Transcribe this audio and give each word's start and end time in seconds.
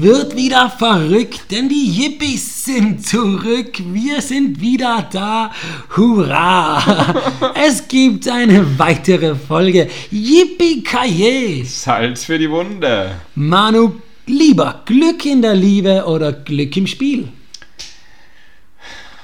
es 0.00 0.06
wird 0.06 0.36
wieder 0.36 0.70
verrückt, 0.70 1.50
denn 1.50 1.68
die 1.68 1.90
Yippies 1.90 2.64
sind 2.64 3.06
zurück. 3.06 3.72
Wir 3.92 4.22
sind 4.22 4.58
wieder 4.60 5.06
da. 5.12 5.50
Hurra! 5.94 7.52
es 7.66 7.86
gibt 7.86 8.26
eine 8.26 8.78
weitere 8.78 9.34
Folge. 9.34 9.88
Yippie 10.10 10.82
Kaye. 10.82 11.64
Salz 11.64 12.24
für 12.24 12.38
die 12.38 12.50
Wunde. 12.50 13.10
Manu, 13.34 13.92
lieber 14.26 14.82
Glück 14.86 15.26
in 15.26 15.42
der 15.42 15.54
Liebe 15.54 16.04
oder 16.06 16.32
Glück 16.32 16.76
im 16.78 16.86
Spiel? 16.86 17.28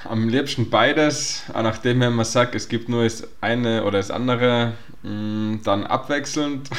Am 0.08 0.28
liebsten 0.28 0.70
beides, 0.70 1.42
nachdem 1.52 1.98
man 1.98 2.24
sagt, 2.24 2.54
es 2.54 2.68
gibt 2.68 2.88
nur 2.88 3.04
das 3.04 3.26
eine 3.40 3.84
oder 3.84 3.98
das 3.98 4.10
andere, 4.10 4.74
mm, 5.02 5.56
dann 5.64 5.84
abwechselnd. 5.84 6.70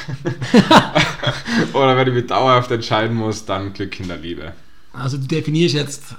oder 1.73 1.97
wenn 1.97 2.07
ich 2.07 2.13
mich 2.13 2.27
dauerhaft 2.27 2.71
entscheiden 2.71 3.15
muss, 3.15 3.45
dann 3.45 3.73
Glück 3.73 3.99
in 3.99 4.07
der 4.07 4.17
Liebe. 4.17 4.53
Also 4.93 5.17
du 5.17 5.25
definierst 5.27 5.75
jetzt 5.75 6.15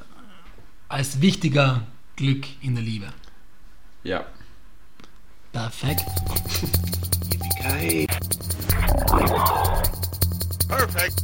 als 0.88 1.20
wichtiger 1.20 1.82
Glück 2.16 2.46
in 2.60 2.74
der 2.74 2.84
Liebe. 2.84 3.06
Ja. 4.04 4.24
Perfekt. 5.52 6.04
Perfekt. 10.68 11.22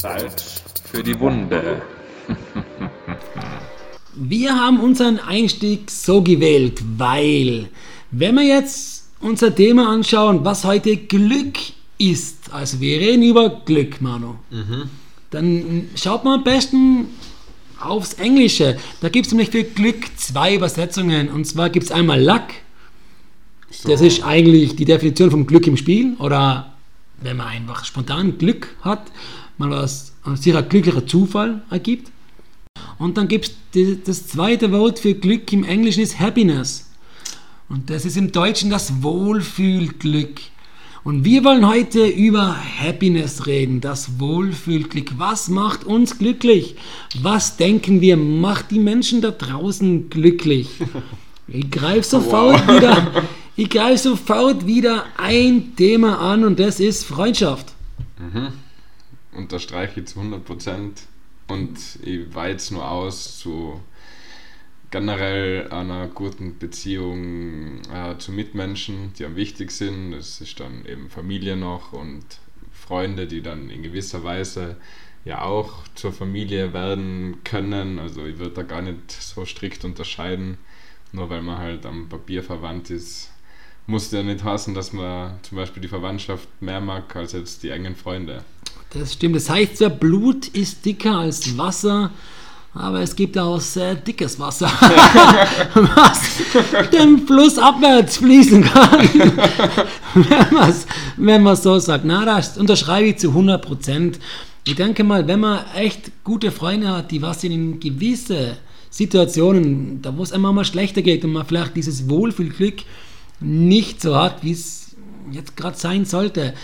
Salz 0.00 0.62
für 0.84 1.02
die 1.02 1.18
Wunde. 1.18 1.82
Wir 4.16 4.54
haben 4.54 4.80
unseren 4.80 5.18
Einstieg 5.18 5.90
so 5.90 6.22
gewählt, 6.22 6.82
weil, 6.96 7.68
wenn 8.10 8.36
wir 8.36 8.44
jetzt 8.44 9.08
unser 9.20 9.54
Thema 9.54 9.88
anschauen, 9.92 10.44
was 10.44 10.64
heute 10.64 10.96
Glück 10.96 11.58
ist, 11.98 12.52
also 12.52 12.80
wir 12.80 13.00
reden 13.00 13.22
über 13.22 13.48
Glück, 13.64 14.00
Manu, 14.00 14.36
mhm. 14.50 14.90
dann 15.30 15.88
schaut 15.96 16.24
man 16.24 16.38
am 16.40 16.44
besten 16.44 17.06
aufs 17.80 18.14
Englische. 18.14 18.76
Da 19.00 19.08
gibt 19.08 19.26
es 19.26 19.32
nämlich 19.32 19.50
für 19.50 19.64
Glück 19.64 20.04
zwei 20.16 20.54
Übersetzungen. 20.54 21.28
Und 21.28 21.46
zwar 21.46 21.70
gibt 21.70 21.86
es 21.86 21.92
einmal 21.92 22.22
Luck. 22.22 22.48
So. 23.70 23.88
Das 23.88 24.00
ist 24.00 24.24
eigentlich 24.24 24.76
die 24.76 24.84
Definition 24.84 25.30
vom 25.30 25.46
Glück 25.46 25.66
im 25.66 25.76
Spiel. 25.76 26.14
Oder 26.18 26.72
wenn 27.20 27.36
man 27.36 27.48
einfach 27.48 27.84
spontan 27.84 28.38
Glück 28.38 28.76
hat, 28.82 29.10
mal 29.58 29.70
was 29.70 30.12
sich 30.34 30.56
ein 30.56 30.68
glücklicher 30.68 31.06
Zufall 31.06 31.62
ergibt. 31.70 32.10
Und 32.98 33.16
dann 33.16 33.28
gibt 33.28 33.50
es 33.74 34.02
das 34.04 34.26
zweite 34.28 34.72
Wort 34.72 34.98
für 34.98 35.14
Glück 35.14 35.52
im 35.52 35.64
Englischen 35.64 36.02
ist 36.02 36.20
Happiness. 36.20 36.90
Und 37.68 37.90
das 37.90 38.04
ist 38.04 38.16
im 38.16 38.32
Deutschen 38.32 38.70
das 38.70 39.02
Wohlfühlglück. 39.02 40.40
Und 41.02 41.24
wir 41.24 41.44
wollen 41.44 41.68
heute 41.68 42.06
über 42.06 42.56
Happiness 42.56 43.46
reden, 43.46 43.80
das 43.80 44.18
Wohlfühlglück. 44.18 45.18
Was 45.18 45.48
macht 45.48 45.84
uns 45.84 46.18
glücklich? 46.18 46.76
Was 47.20 47.56
denken 47.56 48.00
wir, 48.00 48.16
macht 48.16 48.70
die 48.70 48.78
Menschen 48.78 49.20
da 49.20 49.30
draußen 49.30 50.08
glücklich? 50.08 50.68
Ich 51.46 51.70
greife 51.70 52.04
sofort 52.04 52.66
wow. 52.66 52.76
wieder, 52.76 53.24
ich 53.54 53.68
greife 53.68 53.98
sofort 53.98 54.66
wieder 54.66 55.04
ein 55.18 55.76
Thema 55.76 56.18
an 56.18 56.42
und 56.42 56.58
das 56.58 56.80
ist 56.80 57.04
Freundschaft. 57.04 57.74
Mhm. 58.18 58.48
Unterstreiche 59.36 60.00
ich 60.00 60.06
zu 60.06 60.20
100 60.20 60.42
Prozent. 60.42 61.02
Und 61.46 61.78
ich 62.02 62.34
jetzt 62.34 62.70
nur 62.70 62.88
aus 62.88 63.38
zu 63.38 63.80
generell 64.90 65.68
einer 65.70 66.06
guten 66.06 66.58
Beziehung 66.58 67.80
äh, 67.92 68.16
zu 68.18 68.30
Mitmenschen, 68.30 69.12
die 69.18 69.24
am 69.24 69.34
wichtig 69.34 69.72
sind. 69.72 70.12
Das 70.12 70.40
ist 70.40 70.60
dann 70.60 70.86
eben 70.86 71.10
Familie 71.10 71.56
noch 71.56 71.92
und 71.92 72.24
Freunde, 72.70 73.26
die 73.26 73.42
dann 73.42 73.70
in 73.70 73.82
gewisser 73.82 74.22
Weise 74.22 74.76
ja 75.24 75.42
auch 75.42 75.82
zur 75.94 76.12
Familie 76.12 76.72
werden 76.72 77.42
können. 77.44 77.98
Also 77.98 78.24
ich 78.24 78.38
würde 78.38 78.54
da 78.54 78.62
gar 78.62 78.82
nicht 78.82 79.10
so 79.10 79.44
strikt 79.44 79.84
unterscheiden. 79.84 80.58
Nur 81.12 81.28
weil 81.28 81.42
man 81.42 81.58
halt 81.58 81.86
am 81.86 82.08
Papier 82.08 82.42
verwandt 82.42 82.90
ist, 82.90 83.32
muss 83.86 84.12
ja 84.12 84.22
nicht 84.22 84.44
heißen, 84.44 84.74
dass 84.74 84.92
man 84.92 85.38
zum 85.42 85.56
Beispiel 85.56 85.82
die 85.82 85.88
Verwandtschaft 85.88 86.48
mehr 86.60 86.80
mag 86.80 87.14
als 87.16 87.32
jetzt 87.32 87.62
die 87.62 87.70
engen 87.70 87.96
Freunde. 87.96 88.44
Das 88.94 89.12
stimmt. 89.14 89.36
Das 89.36 89.50
heißt 89.50 89.80
ja, 89.80 89.88
Blut 89.88 90.48
ist 90.48 90.84
dicker 90.84 91.18
als 91.18 91.56
Wasser. 91.58 92.10
Aber 92.76 93.00
es 93.00 93.14
gibt 93.14 93.38
auch 93.38 93.60
sehr 93.60 93.94
dickes 93.94 94.38
Wasser, 94.40 94.66
was 95.74 96.90
dem 96.90 97.24
Fluss 97.24 97.56
abwärts 97.56 98.16
fließen 98.16 98.64
kann, 98.64 99.08
wenn 101.16 101.42
man 101.44 101.52
es 101.52 101.62
so 101.62 101.78
sagt. 101.78 102.04
Na, 102.04 102.24
das 102.24 102.58
unterschreibe 102.58 103.10
ich 103.10 103.18
zu 103.18 103.28
100 103.28 103.64
Prozent. 103.64 104.18
Ich 104.66 104.74
denke 104.74 105.04
mal, 105.04 105.28
wenn 105.28 105.38
man 105.38 105.60
echt 105.76 106.24
gute 106.24 106.50
Freunde 106.50 106.88
hat, 106.88 107.12
die 107.12 107.22
was 107.22 107.44
in 107.44 107.78
gewisse 107.78 108.56
Situationen, 108.90 110.02
da 110.02 110.16
wo 110.16 110.24
es 110.24 110.32
einmal 110.32 110.52
mal 110.52 110.64
schlechter 110.64 111.02
geht 111.02 111.24
und 111.24 111.32
man 111.32 111.46
vielleicht 111.46 111.76
dieses 111.76 112.08
Wohlfühlglück 112.08 112.82
nicht 113.38 114.02
so 114.02 114.16
hat, 114.16 114.42
wie 114.42 114.50
es 114.50 114.96
jetzt 115.30 115.56
gerade 115.56 115.76
sein 115.78 116.04
sollte, 116.06 116.54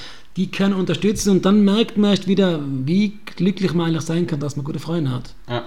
die 0.41 0.51
können 0.51 0.73
unterstützen 0.73 1.33
und 1.33 1.45
dann 1.45 1.67
merkt 1.67 1.99
man 1.99 2.13
erst 2.13 2.27
wieder, 2.27 2.65
wie 2.65 3.19
glücklich 3.37 3.75
man 3.75 3.89
eigentlich 3.89 4.05
sein 4.05 4.27
kann, 4.27 4.41
dass 4.41 4.57
man 4.57 4.65
gute 4.65 4.79
Freunde 4.79 5.11
hat. 5.11 5.35
Ja. 5.47 5.67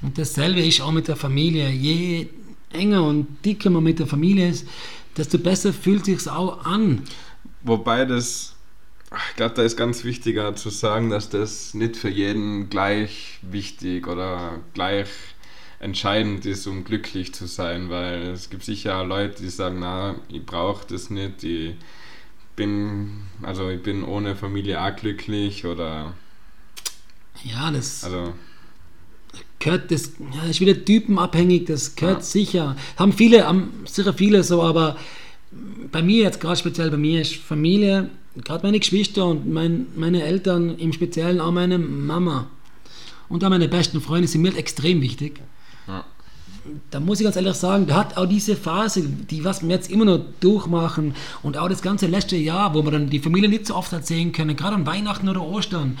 Und 0.00 0.16
dasselbe 0.16 0.62
ist 0.62 0.80
auch 0.80 0.92
mit 0.92 1.08
der 1.08 1.16
Familie. 1.16 1.68
Je 1.68 2.28
enger 2.72 3.04
und 3.04 3.26
dicker 3.44 3.68
man 3.68 3.82
mit 3.82 3.98
der 3.98 4.06
Familie 4.06 4.48
ist, 4.48 4.66
desto 5.14 5.36
besser 5.36 5.74
fühlt 5.74 6.06
sich 6.06 6.26
auch 6.26 6.64
an. 6.64 7.02
Wobei 7.62 8.06
das, 8.06 8.56
ich 9.30 9.36
glaube, 9.36 9.54
da 9.54 9.62
ist 9.62 9.76
ganz 9.76 10.04
wichtiger 10.04 10.56
zu 10.56 10.70
sagen, 10.70 11.10
dass 11.10 11.28
das 11.28 11.74
nicht 11.74 11.98
für 11.98 12.08
jeden 12.08 12.70
gleich 12.70 13.40
wichtig 13.42 14.08
oder 14.08 14.60
gleich 14.72 15.08
entscheidend 15.80 16.46
ist, 16.46 16.66
um 16.66 16.84
glücklich 16.84 17.34
zu 17.34 17.44
sein, 17.44 17.90
weil 17.90 18.28
es 18.28 18.48
gibt 18.48 18.64
sicher 18.64 19.04
Leute, 19.04 19.42
die 19.42 19.50
sagen, 19.50 19.80
na, 19.80 20.14
ich 20.30 20.46
brauche 20.46 20.86
das 20.86 21.10
nicht, 21.10 21.44
ich 21.44 21.74
bin, 22.58 23.22
also 23.42 23.70
ich 23.70 23.82
bin 23.82 24.04
ohne 24.04 24.36
Familie 24.36 24.82
auch 24.82 24.94
glücklich 24.94 25.64
oder 25.64 26.12
ja, 27.44 27.70
das 27.70 28.02
also 28.04 28.34
gehört, 29.60 29.90
das 29.90 30.12
ja, 30.34 30.50
ist 30.50 30.60
wieder 30.60 30.84
typenabhängig, 30.84 31.66
das 31.66 31.94
gehört 31.94 32.18
ja. 32.18 32.24
sicher. 32.24 32.76
Haben 32.96 33.12
viele, 33.12 33.46
haben 33.46 33.84
sicher 33.86 34.12
viele 34.12 34.42
so, 34.42 34.62
aber 34.62 34.96
bei 35.92 36.02
mir 36.02 36.24
jetzt 36.24 36.40
gerade 36.40 36.56
speziell 36.56 36.90
bei 36.90 36.96
mir 36.96 37.22
ist 37.22 37.36
Familie, 37.36 38.10
gerade 38.44 38.66
meine 38.66 38.78
Geschwister 38.78 39.26
und 39.26 39.50
mein, 39.50 39.86
meine 39.94 40.22
Eltern 40.22 40.76
im 40.78 40.92
Speziellen 40.92 41.40
auch 41.40 41.52
meine 41.52 41.78
Mama 41.78 42.50
und 43.28 43.44
auch 43.44 43.50
meine 43.50 43.68
besten 43.68 44.00
Freunde 44.00 44.28
sind 44.28 44.42
mir 44.42 44.56
extrem 44.56 45.00
wichtig. 45.00 45.40
Ja. 45.86 46.04
Da 46.90 47.00
muss 47.00 47.20
ich 47.20 47.24
ganz 47.24 47.36
ehrlich 47.36 47.54
sagen, 47.54 47.86
da 47.86 47.96
hat 47.96 48.16
auch 48.16 48.26
diese 48.26 48.56
Phase, 48.56 49.02
die 49.02 49.44
was 49.44 49.62
wir 49.62 49.70
jetzt 49.70 49.90
immer 49.90 50.04
noch 50.04 50.20
durchmachen 50.40 51.14
und 51.42 51.56
auch 51.56 51.68
das 51.68 51.82
ganze 51.82 52.06
letzte 52.06 52.36
Jahr, 52.36 52.74
wo 52.74 52.82
wir 52.84 52.90
dann 52.90 53.10
die 53.10 53.18
Familie 53.18 53.48
nicht 53.48 53.66
so 53.66 53.74
oft 53.74 53.92
erzählen 53.92 54.32
können, 54.32 54.56
gerade 54.56 54.74
an 54.74 54.86
Weihnachten 54.86 55.28
oder 55.28 55.42
Ostern, 55.42 55.98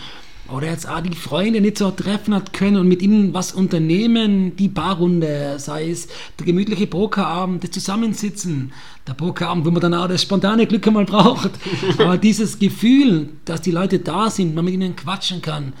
oder 0.48 0.66
jetzt 0.66 0.88
auch 0.88 1.00
die 1.00 1.14
Freunde 1.14 1.60
nicht 1.60 1.78
so 1.78 1.90
treffen 1.90 2.34
hat 2.34 2.52
können 2.52 2.78
und 2.78 2.88
mit 2.88 3.02
ihnen 3.02 3.34
was 3.34 3.52
unternehmen, 3.52 4.56
die 4.56 4.68
Barrunde, 4.68 5.58
sei 5.58 5.90
es 5.90 6.08
der 6.38 6.46
gemütliche 6.46 6.86
Pokerabend, 6.86 7.64
das 7.64 7.70
Zusammensitzen, 7.70 8.72
der 9.06 9.12
Pokerabend, 9.12 9.66
wo 9.66 9.70
man 9.70 9.82
dann 9.82 9.94
auch 9.94 10.08
das 10.08 10.22
spontane 10.22 10.66
Glück 10.66 10.86
einmal 10.86 11.04
braucht. 11.04 11.50
Aber 11.98 12.16
dieses 12.16 12.58
Gefühl, 12.58 13.28
dass 13.44 13.60
die 13.60 13.72
Leute 13.72 13.98
da 13.98 14.30
sind, 14.30 14.54
man 14.54 14.64
mit 14.64 14.74
ihnen 14.74 14.96
quatschen 14.96 15.42
kann, 15.42 15.74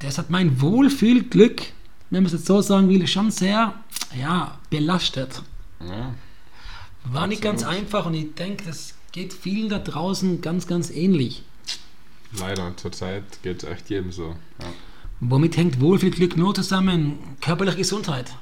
das 0.00 0.18
hat 0.18 0.28
mein 0.28 0.60
Wohlfühlglück, 0.60 1.62
wenn 2.14 2.22
man 2.22 2.26
es 2.26 2.32
jetzt 2.32 2.46
so 2.46 2.60
sagen 2.60 2.88
will, 2.88 3.06
schon 3.06 3.30
sehr 3.30 3.74
ja, 4.18 4.58
belastet. 4.70 5.42
Ja, 5.80 6.14
War 7.04 7.26
nicht 7.26 7.42
ganz 7.42 7.62
einfach 7.64 8.06
und 8.06 8.14
ich 8.14 8.34
denke, 8.34 8.64
das 8.64 8.94
geht 9.12 9.32
vielen 9.32 9.68
da 9.68 9.78
draußen 9.78 10.40
ganz, 10.40 10.66
ganz 10.66 10.90
ähnlich. 10.90 11.42
Leider, 12.38 12.76
zurzeit 12.76 13.24
geht 13.42 13.62
es 13.62 13.68
echt 13.68 13.90
jedem 13.90 14.12
so. 14.12 14.34
Ja. 14.60 14.66
Womit 15.20 15.56
hängt 15.56 15.80
Wohlfühlglück 15.80 16.36
nur 16.36 16.54
zusammen? 16.54 17.18
Körperliche 17.40 17.78
Gesundheit. 17.78 18.34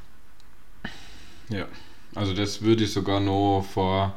Ja, 1.48 1.66
also 2.14 2.32
das 2.32 2.62
würde 2.62 2.84
ich 2.84 2.92
sogar 2.92 3.20
nur 3.20 3.62
vor, 3.62 4.14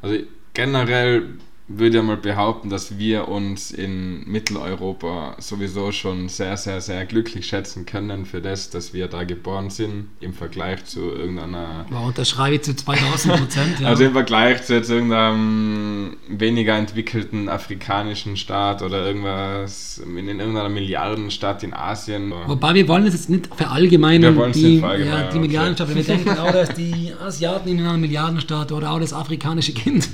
also 0.00 0.18
generell 0.54 1.38
würde 1.68 1.98
ja 1.98 2.02
mal 2.02 2.16
behaupten, 2.16 2.70
dass 2.70 2.98
wir 2.98 3.28
uns 3.28 3.70
in 3.70 4.24
Mitteleuropa 4.26 5.36
sowieso 5.38 5.92
schon 5.92 6.30
sehr, 6.30 6.56
sehr, 6.56 6.80
sehr 6.80 7.04
glücklich 7.04 7.46
schätzen 7.46 7.84
können 7.84 8.24
für 8.24 8.40
das, 8.40 8.70
dass 8.70 8.94
wir 8.94 9.06
da 9.06 9.24
geboren 9.24 9.68
sind, 9.68 10.06
im 10.20 10.32
Vergleich 10.32 10.86
zu 10.86 11.00
irgendeiner. 11.00 11.84
Wow, 11.90 12.06
unterschreibe 12.06 12.56
ich 12.56 12.62
zu 12.62 12.74
2000 12.74 13.36
Prozent. 13.36 13.68
Ja. 13.78 13.88
Also 13.88 14.04
im 14.04 14.12
Vergleich 14.12 14.64
zu 14.64 14.74
jetzt 14.74 14.90
irgendeinem 14.90 16.16
weniger 16.26 16.76
entwickelten 16.76 17.48
afrikanischen 17.48 18.36
Staat 18.36 18.82
oder 18.82 19.06
irgendwas 19.06 19.98
in 19.98 20.26
irgendeiner 20.26 20.68
Milliardenstadt 20.68 21.62
in 21.62 21.74
Asien. 21.74 22.32
Wobei 22.46 22.74
wir 22.74 22.88
wollen 22.88 23.06
es 23.06 23.14
jetzt 23.14 23.30
nicht 23.30 23.54
verallgemeinern. 23.54 24.34
Wir 24.34 24.40
wollen 24.40 24.50
es 24.52 24.56
nicht 24.56 24.80
verallgemeinern. 24.80 25.24
Ja, 25.26 25.30
die 25.30 25.38
Milliardenstadt. 25.38 25.94
Wir 25.94 26.02
denken 26.02 26.30
auch, 26.38 26.50
dass 26.50 26.74
die 26.74 27.12
Asiaten 27.20 27.68
in 27.68 27.80
einer 27.80 27.96
Milliardenstadt 27.98 28.72
oder 28.72 28.90
auch 28.90 29.00
das 29.00 29.12
afrikanische 29.12 29.72
Kind. 29.72 30.08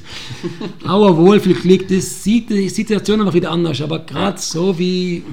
Aber 0.85 1.17
wohl 1.17 1.41
Zweifel 1.45 1.69
liegt, 1.69 1.91
das 1.91 2.25
sieht 2.25 2.51
die 2.51 2.69
Situation 2.69 3.21
einfach 3.21 3.35
wieder 3.35 3.51
anders. 3.51 3.81
Aber 3.81 4.01
gerade 4.01 4.41
so 4.41 4.79
wie 4.79 5.25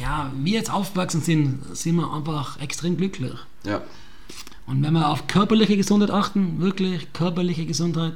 ja, 0.00 0.30
wir 0.36 0.52
jetzt 0.52 0.72
aufgewachsen 0.72 1.20
sind, 1.20 1.58
sind 1.72 1.96
wir 1.96 2.12
einfach 2.12 2.60
extrem 2.60 2.96
glücklich. 2.96 3.32
Ja. 3.64 3.82
Und 4.66 4.82
wenn 4.82 4.92
wir 4.92 5.08
auf 5.08 5.26
körperliche 5.26 5.76
Gesundheit 5.76 6.10
achten, 6.10 6.60
wirklich 6.60 7.12
körperliche 7.12 7.66
Gesundheit, 7.66 8.14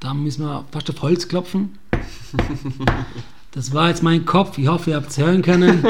dann 0.00 0.22
müssen 0.22 0.44
wir 0.44 0.64
fast 0.70 0.90
auf 0.90 1.02
Holz 1.02 1.28
klopfen. 1.28 1.78
Das 3.52 3.72
war 3.72 3.88
jetzt 3.88 4.02
mein 4.02 4.26
Kopf. 4.26 4.58
Ich 4.58 4.68
hoffe, 4.68 4.90
ihr 4.90 4.96
habt 4.96 5.08
es 5.08 5.16
hören 5.16 5.40
können. 5.40 5.82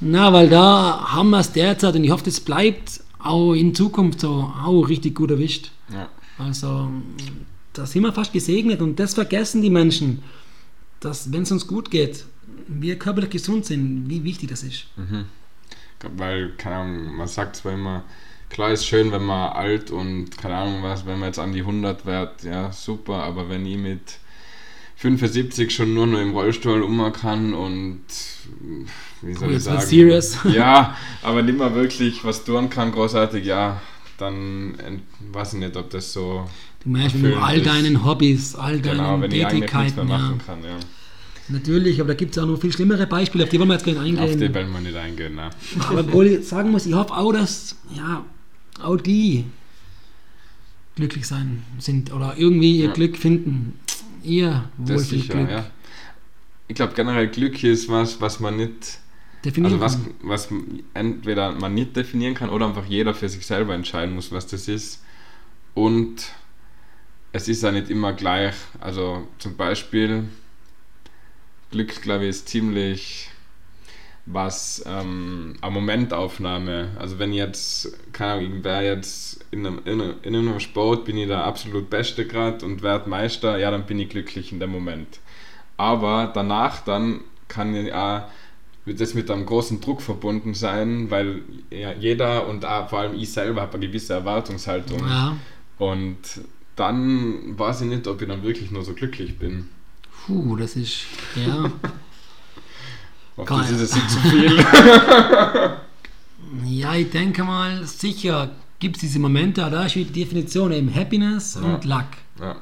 Na, 0.00 0.30
weil 0.30 0.50
da 0.50 1.06
haben 1.06 1.30
wir 1.30 1.38
es 1.38 1.52
derzeit 1.52 1.94
und 1.94 2.04
ich 2.04 2.10
hoffe, 2.10 2.24
das 2.24 2.40
bleibt 2.40 3.00
auch 3.18 3.54
in 3.54 3.74
Zukunft 3.74 4.20
so 4.20 4.52
auch 4.62 4.82
richtig 4.90 5.14
gut 5.14 5.30
erwischt. 5.30 5.70
Ja. 5.90 6.10
Also, 6.36 6.90
da 7.72 7.86
sind 7.86 8.02
wir 8.02 8.12
fast 8.12 8.32
gesegnet 8.32 8.80
und 8.80 8.98
das 8.98 9.14
vergessen 9.14 9.62
die 9.62 9.70
Menschen, 9.70 10.22
dass, 11.00 11.32
wenn 11.32 11.42
es 11.42 11.52
uns 11.52 11.66
gut 11.66 11.90
geht, 11.90 12.24
wir 12.66 12.98
körperlich 12.98 13.30
gesund 13.30 13.66
sind, 13.66 14.08
wie 14.08 14.24
wichtig 14.24 14.50
das 14.50 14.62
ist. 14.62 14.86
Mhm. 14.96 15.26
Weil, 16.16 16.52
keine 16.56 16.76
Ahnung, 16.76 17.16
man 17.16 17.28
sagt 17.28 17.56
zwar 17.56 17.72
immer, 17.72 18.04
klar 18.50 18.72
ist 18.72 18.86
schön, 18.86 19.12
wenn 19.12 19.24
man 19.24 19.52
alt 19.52 19.90
und 19.90 20.36
keine 20.38 20.56
Ahnung 20.56 20.82
was, 20.82 21.06
wenn 21.06 21.18
man 21.18 21.28
jetzt 21.28 21.38
an 21.38 21.52
die 21.52 21.60
100 21.60 22.06
wird, 22.06 22.42
ja, 22.44 22.72
super, 22.72 23.22
aber 23.24 23.48
wenn 23.48 23.66
ich 23.66 23.76
mit 23.76 24.18
75 24.96 25.72
schon 25.72 25.94
nur 25.94 26.06
noch 26.06 26.20
im 26.20 26.32
Rollstuhl 26.32 26.82
um 26.82 27.12
kann 27.12 27.54
und 27.54 28.02
wie 29.22 29.34
soll 29.34 29.48
oh, 29.48 29.52
ich 29.52 29.62
sagen? 29.62 29.80
Serious. 29.80 30.38
Ja, 30.44 30.96
aber 31.22 31.42
nicht 31.42 31.58
mehr 31.58 31.74
wirklich 31.74 32.24
was 32.24 32.44
tun 32.44 32.68
kann, 32.70 32.92
großartig, 32.92 33.44
ja, 33.44 33.80
dann 34.18 35.02
weiß 35.32 35.54
ich 35.54 35.60
nicht, 35.60 35.76
ob 35.76 35.90
das 35.90 36.12
so. 36.12 36.48
Du 36.82 36.90
meinst, 36.90 37.20
wenn 37.22 37.32
du 37.32 37.40
all 37.40 37.60
deinen 37.60 38.04
Hobbys, 38.04 38.54
all 38.54 38.80
genau, 38.80 39.18
deinen 39.18 39.30
genau, 39.30 39.48
Tätigkeiten 39.48 39.98
ja. 39.98 40.04
machen 40.04 40.40
kann, 40.44 40.62
ja. 40.62 40.78
Natürlich, 41.50 41.98
aber 42.00 42.08
da 42.08 42.14
gibt 42.14 42.36
es 42.36 42.42
auch 42.42 42.46
noch 42.46 42.60
viel 42.60 42.72
schlimmere 42.72 43.06
Beispiele, 43.06 43.44
auf 43.44 43.50
die 43.50 43.58
wollen 43.58 43.68
wir 43.68 43.74
jetzt 43.74 43.86
gar 43.86 43.92
nicht 43.92 44.02
eingehen. 44.02 44.22
Auf 44.22 44.36
die 44.36 44.54
wollen 44.54 44.72
wir 44.72 44.80
nicht 44.80 44.96
eingehen, 44.96 45.34
ne. 45.34 45.50
Aber 45.88 46.00
obwohl 46.00 46.26
ich 46.26 46.46
sagen 46.46 46.70
muss, 46.70 46.86
ich 46.86 46.94
hoffe 46.94 47.16
auch, 47.16 47.32
dass 47.32 47.76
ja, 47.96 48.24
auch 48.82 48.96
die 48.98 49.46
glücklich 50.94 51.26
sein 51.26 51.62
sind 51.78 52.12
oder 52.12 52.34
irgendwie 52.36 52.78
ihr 52.78 52.86
ja. 52.86 52.92
Glück 52.92 53.16
finden. 53.16 53.78
Ihr 54.22 54.68
Wohlfühlglück. 54.76 55.48
Ja. 55.48 55.70
Ich 56.66 56.74
glaube 56.74 56.92
generell 56.94 57.28
Glück 57.28 57.62
ist 57.62 57.88
was, 57.88 58.20
was 58.20 58.40
man 58.40 58.56
nicht 58.56 58.98
definieren 59.44 59.80
also 59.80 59.84
was, 59.84 59.98
was 60.22 60.48
entweder 60.94 61.52
man 61.52 61.72
nicht 61.72 61.96
definieren 61.96 62.34
kann 62.34 62.50
oder 62.50 62.66
einfach 62.66 62.84
jeder 62.84 63.14
für 63.14 63.28
sich 63.28 63.46
selber 63.46 63.74
entscheiden 63.74 64.14
muss, 64.14 64.32
was 64.32 64.46
das 64.48 64.68
ist. 64.68 65.02
Und 65.74 66.32
es 67.32 67.48
ist 67.48 67.62
ja 67.62 67.72
nicht 67.72 67.90
immer 67.90 68.12
gleich. 68.12 68.54
Also 68.80 69.26
zum 69.38 69.56
Beispiel 69.56 70.24
Glück, 71.70 72.00
glaube 72.02 72.24
ich, 72.24 72.30
ist 72.30 72.48
ziemlich 72.48 73.30
was 74.30 74.84
ähm, 74.86 75.56
eine 75.60 75.70
Momentaufnahme. 75.72 76.90
Also 76.98 77.18
wenn 77.18 77.32
jetzt, 77.32 78.12
keine 78.12 78.32
Ahnung, 78.32 78.58
ich 78.58 78.64
wäre 78.64 78.84
jetzt 78.84 79.44
in 79.50 79.66
einem, 79.66 79.80
in, 79.84 80.00
einem, 80.00 80.14
in 80.22 80.34
einem 80.34 80.60
Sport, 80.60 81.06
bin 81.06 81.16
ich 81.16 81.28
der 81.28 81.44
absolut 81.44 81.88
Beste 81.88 82.26
gerade 82.26 82.64
und 82.64 82.82
werde 82.82 83.08
Meister, 83.08 83.58
ja, 83.58 83.70
dann 83.70 83.86
bin 83.86 83.98
ich 83.98 84.10
glücklich 84.10 84.52
in 84.52 84.60
dem 84.60 84.70
Moment. 84.70 85.20
Aber 85.78 86.30
danach 86.34 86.80
dann 86.84 87.22
kann 87.48 87.74
wird 88.84 89.00
das 89.00 89.14
mit 89.14 89.30
einem 89.30 89.46
großen 89.46 89.80
Druck 89.80 90.02
verbunden 90.02 90.54
sein, 90.54 91.10
weil 91.10 91.42
ja, 91.70 91.92
jeder 91.92 92.46
und 92.48 92.64
auch 92.64 92.88
vor 92.88 93.00
allem 93.00 93.14
ich 93.14 93.32
selber 93.32 93.62
habe 93.62 93.74
eine 93.74 93.86
gewisse 93.86 94.14
Erwartungshaltung. 94.14 95.00
Ja. 95.00 95.36
Und 95.78 96.18
dann 96.78 97.58
weiß 97.58 97.82
ich 97.82 97.88
nicht, 97.88 98.06
ob 98.06 98.22
ich 98.22 98.28
dann 98.28 98.42
wirklich 98.42 98.70
nur 98.70 98.84
so 98.84 98.94
glücklich 98.94 99.38
bin. 99.38 99.68
Puh, 100.26 100.56
das 100.56 100.76
ist, 100.76 101.06
ja. 101.34 101.70
Auf 103.36 103.48
das 103.48 103.70
ist 103.70 103.80
es 103.80 103.94
nicht 103.94 104.10
zu 104.10 104.18
viel. 104.30 104.64
ja, 106.64 106.94
ich 106.94 107.10
denke 107.10 107.44
mal, 107.44 107.86
sicher 107.86 108.50
gibt 108.78 108.96
es 108.96 109.00
diese 109.00 109.18
Momente, 109.18 109.60
da 109.70 109.84
ist 109.84 109.94
die 109.94 110.04
Definition 110.04 110.72
eben 110.72 110.92
Happiness 110.94 111.54
ja. 111.54 111.60
und 111.62 111.84
Luck. 111.84 112.06
Ja. 112.40 112.56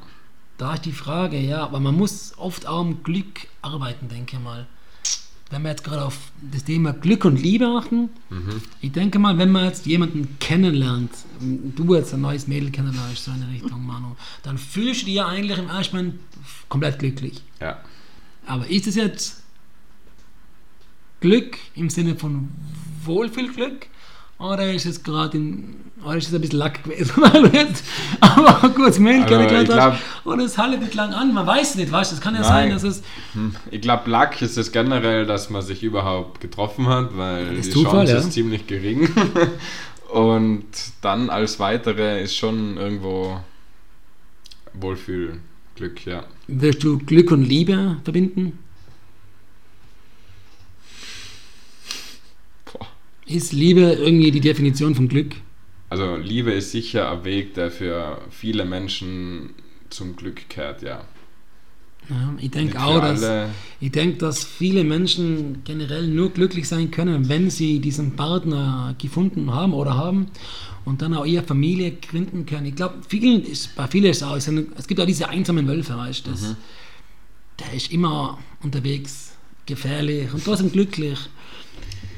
Da 0.58 0.74
ist 0.74 0.84
die 0.86 0.92
Frage, 0.92 1.38
ja, 1.38 1.62
aber 1.62 1.80
man 1.80 1.94
muss 1.94 2.32
oft 2.38 2.66
auch 2.66 2.80
am 2.80 3.02
Glück 3.02 3.46
arbeiten, 3.62 4.08
denke 4.08 4.36
ich 4.36 4.42
mal. 4.42 4.66
Wenn 5.48 5.62
wir 5.62 5.70
jetzt 5.70 5.84
gerade 5.84 6.04
auf 6.04 6.18
das 6.52 6.64
Thema 6.64 6.92
Glück 6.92 7.24
und 7.24 7.40
Liebe 7.40 7.66
achten, 7.66 8.10
mhm. 8.30 8.60
ich 8.80 8.90
denke 8.90 9.20
mal, 9.20 9.38
wenn 9.38 9.52
man 9.52 9.66
jetzt 9.66 9.86
jemanden 9.86 10.36
kennenlernt, 10.40 11.12
du 11.40 11.94
jetzt 11.94 12.12
ein 12.12 12.20
neues 12.20 12.48
Mädel 12.48 12.70
kennenlernst, 12.70 13.24
so 13.24 13.30
in 13.30 13.40
der 13.40 13.50
Richtung, 13.50 13.86
Manu, 13.86 14.16
dann 14.42 14.58
fühlst 14.58 15.02
du 15.02 15.06
dich 15.06 15.14
ja 15.14 15.28
eigentlich 15.28 15.58
im 15.58 15.68
ersten 15.68 15.96
Moment 15.96 16.20
komplett 16.68 16.98
glücklich. 16.98 17.42
Ja. 17.60 17.80
Aber 18.44 18.68
ist 18.68 18.86
es 18.88 18.96
jetzt 18.96 19.42
Glück 21.20 21.58
im 21.74 21.90
Sinne 21.90 22.16
von 22.16 22.48
Wohlfühlglück? 23.04 23.86
Oder 24.38 24.72
ist 24.72 24.84
es 24.84 25.02
gerade 25.02 25.38
oder 26.04 26.18
ist 26.18 26.28
es 26.28 26.34
ein 26.34 26.40
bisschen 26.40 26.58
Lack 26.58 26.84
gewesen, 26.84 27.10
du 27.16 27.24
aber 28.20 28.68
kurz 28.68 28.98
Mail 28.98 29.22
also, 29.22 29.34
kennengelernt 29.34 29.70
hast 29.72 30.02
und 30.24 30.40
es 30.40 30.58
haltet 30.58 30.82
nicht 30.82 30.94
lang 30.94 31.12
an, 31.14 31.32
man 31.32 31.46
weiß 31.46 31.76
nicht, 31.76 31.90
weißt 31.90 32.12
Es 32.12 32.20
kann 32.20 32.34
ja 32.34 32.42
nein. 32.42 32.50
sein, 32.50 32.70
dass 32.70 32.82
es... 32.82 33.02
Hm. 33.32 33.56
Ich 33.70 33.80
glaube, 33.80 34.10
Lack 34.10 34.40
ist 34.42 34.58
es 34.58 34.72
generell, 34.72 35.26
dass 35.26 35.48
man 35.48 35.62
sich 35.62 35.82
überhaupt 35.82 36.40
getroffen 36.40 36.86
hat, 36.86 37.16
weil 37.16 37.56
die 37.56 37.62
Zufall, 37.62 38.06
Chance 38.06 38.12
ja. 38.12 38.18
ist 38.18 38.32
ziemlich 38.32 38.66
gering. 38.66 39.08
und 40.12 40.66
dann 41.00 41.30
als 41.30 41.58
weitere 41.58 42.22
ist 42.22 42.36
schon 42.36 42.76
irgendwo 42.76 43.40
Wohlfühlglück, 44.74 46.04
ja. 46.04 46.24
Willst 46.46 46.84
du 46.84 46.98
Glück 46.98 47.32
und 47.32 47.42
Liebe 47.42 47.96
verbinden? 48.04 48.58
Ist 53.26 53.52
Liebe 53.52 53.80
irgendwie 53.80 54.30
die 54.30 54.40
Definition 54.40 54.94
von 54.94 55.08
Glück? 55.08 55.34
Also 55.88 56.16
Liebe 56.16 56.52
ist 56.52 56.70
sicher 56.70 57.10
ein 57.10 57.24
Weg, 57.24 57.54
der 57.54 57.70
für 57.70 58.20
viele 58.30 58.64
Menschen 58.64 59.50
zum 59.90 60.16
Glück 60.16 60.48
kehrt, 60.48 60.82
ja. 60.82 61.04
ja 62.08 62.34
ich 62.38 62.50
denke 62.50 62.80
auch, 62.80 63.00
dass, 63.00 63.50
ich 63.80 63.90
denk, 63.92 64.18
dass 64.20 64.44
viele 64.44 64.84
Menschen 64.84 65.62
generell 65.64 66.06
nur 66.06 66.30
glücklich 66.30 66.68
sein 66.68 66.90
können, 66.90 67.28
wenn 67.28 67.50
sie 67.50 67.80
diesen 67.80 68.16
Partner 68.16 68.94
gefunden 68.98 69.52
haben 69.52 69.74
oder 69.74 69.96
haben 69.96 70.28
und 70.84 71.02
dann 71.02 71.14
auch 71.14 71.26
ihre 71.26 71.44
Familie 71.44 71.92
gründen 71.92 72.46
können. 72.46 72.66
Ich 72.66 72.76
glaube, 72.76 72.96
vielen 73.08 73.44
ist, 73.44 73.74
bei 73.74 73.86
vielen 73.88 74.06
ist 74.06 74.18
es 74.18 74.22
auch, 74.22 74.36
es 74.36 74.86
gibt 74.86 75.00
auch 75.00 75.06
diese 75.06 75.28
einsamen 75.28 75.66
Wölfe, 75.66 75.96
weißt 75.96 76.26
du, 76.26 76.30
mhm. 76.30 76.56
der 77.58 77.72
ist 77.74 77.92
immer 77.92 78.38
unterwegs, 78.62 79.32
gefährlich 79.66 80.32
und 80.32 80.44
trotzdem 80.44 80.70
glücklich. 80.70 81.18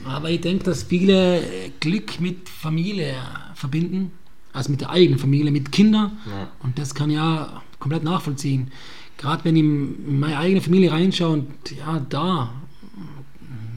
Aber 0.09 0.31
ich 0.31 0.41
denke, 0.41 0.65
dass 0.65 0.85
viele 0.85 1.43
Glück 1.81 2.21
mit 2.21 2.49
Familie 2.49 3.15
verbinden, 3.55 4.13
also 4.53 4.71
mit 4.71 4.81
der 4.81 4.91
eigenen 4.91 5.19
Familie, 5.19 5.51
mit 5.51 5.73
Kindern. 5.73 6.19
Ja. 6.27 6.49
Und 6.63 6.79
das 6.79 6.95
kann 6.95 7.11
ja 7.11 7.63
komplett 7.79 8.05
nachvollziehen. 8.05 8.71
Gerade 9.17 9.45
wenn 9.45 9.57
ich 9.57 9.63
in 9.63 10.21
meine 10.21 10.39
eigene 10.39 10.61
Familie 10.61 10.93
reinschaue 10.93 11.33
und 11.33 11.49
ja, 11.77 12.01
da, 12.09 12.53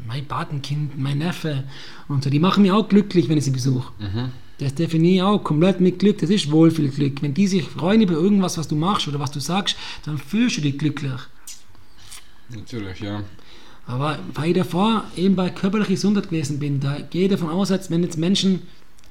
mein 0.08 0.26
Patenkind, 0.26 1.00
mein 1.00 1.20
Neffe 1.20 1.64
und 2.08 2.24
so, 2.24 2.30
die 2.30 2.40
machen 2.40 2.64
mich 2.64 2.72
auch 2.72 2.88
glücklich, 2.88 3.30
wenn 3.30 3.38
ich 3.38 3.46
sie 3.46 3.52
besuche. 3.52 3.92
Mhm. 4.00 4.32
Das 4.60 4.76
definiere 4.76 5.16
ich 5.16 5.22
auch 5.24 5.44
komplett 5.44 5.82
mit 5.82 5.98
Glück. 5.98 6.20
Das 6.20 6.30
ist 6.30 6.52
Wohlfühlglück. 6.52 7.24
Wenn 7.24 7.34
die 7.34 7.48
sich 7.48 7.64
freuen 7.64 8.02
über 8.02 8.14
irgendwas, 8.14 8.60
was 8.60 8.68
du 8.68 8.76
machst 8.76 9.08
oder 9.08 9.20
was 9.20 9.32
du 9.32 9.40
sagst, 9.40 9.76
dann 10.06 10.20
fühlst 10.20 10.58
du 10.58 10.62
dich 10.62 10.78
glücklich. 10.78 11.20
Natürlich, 12.50 13.00
ja. 13.00 13.24
Aber 13.88 14.20
weil 14.34 14.52
ich 14.52 14.58
davor 14.58 15.06
eben 15.16 15.36
bei 15.36 15.50
körperlicher 15.50 15.92
Gesundheit 15.92 16.30
gewesen 16.30 16.60
bin, 16.60 16.80
da 16.80 17.00
gehe 17.00 17.26
ich 17.26 17.32
davon 17.32 17.50
aus, 17.50 17.72
als 17.72 17.90
wenn 17.90 18.04
jetzt 18.04 18.18
Menschen, 18.18 18.62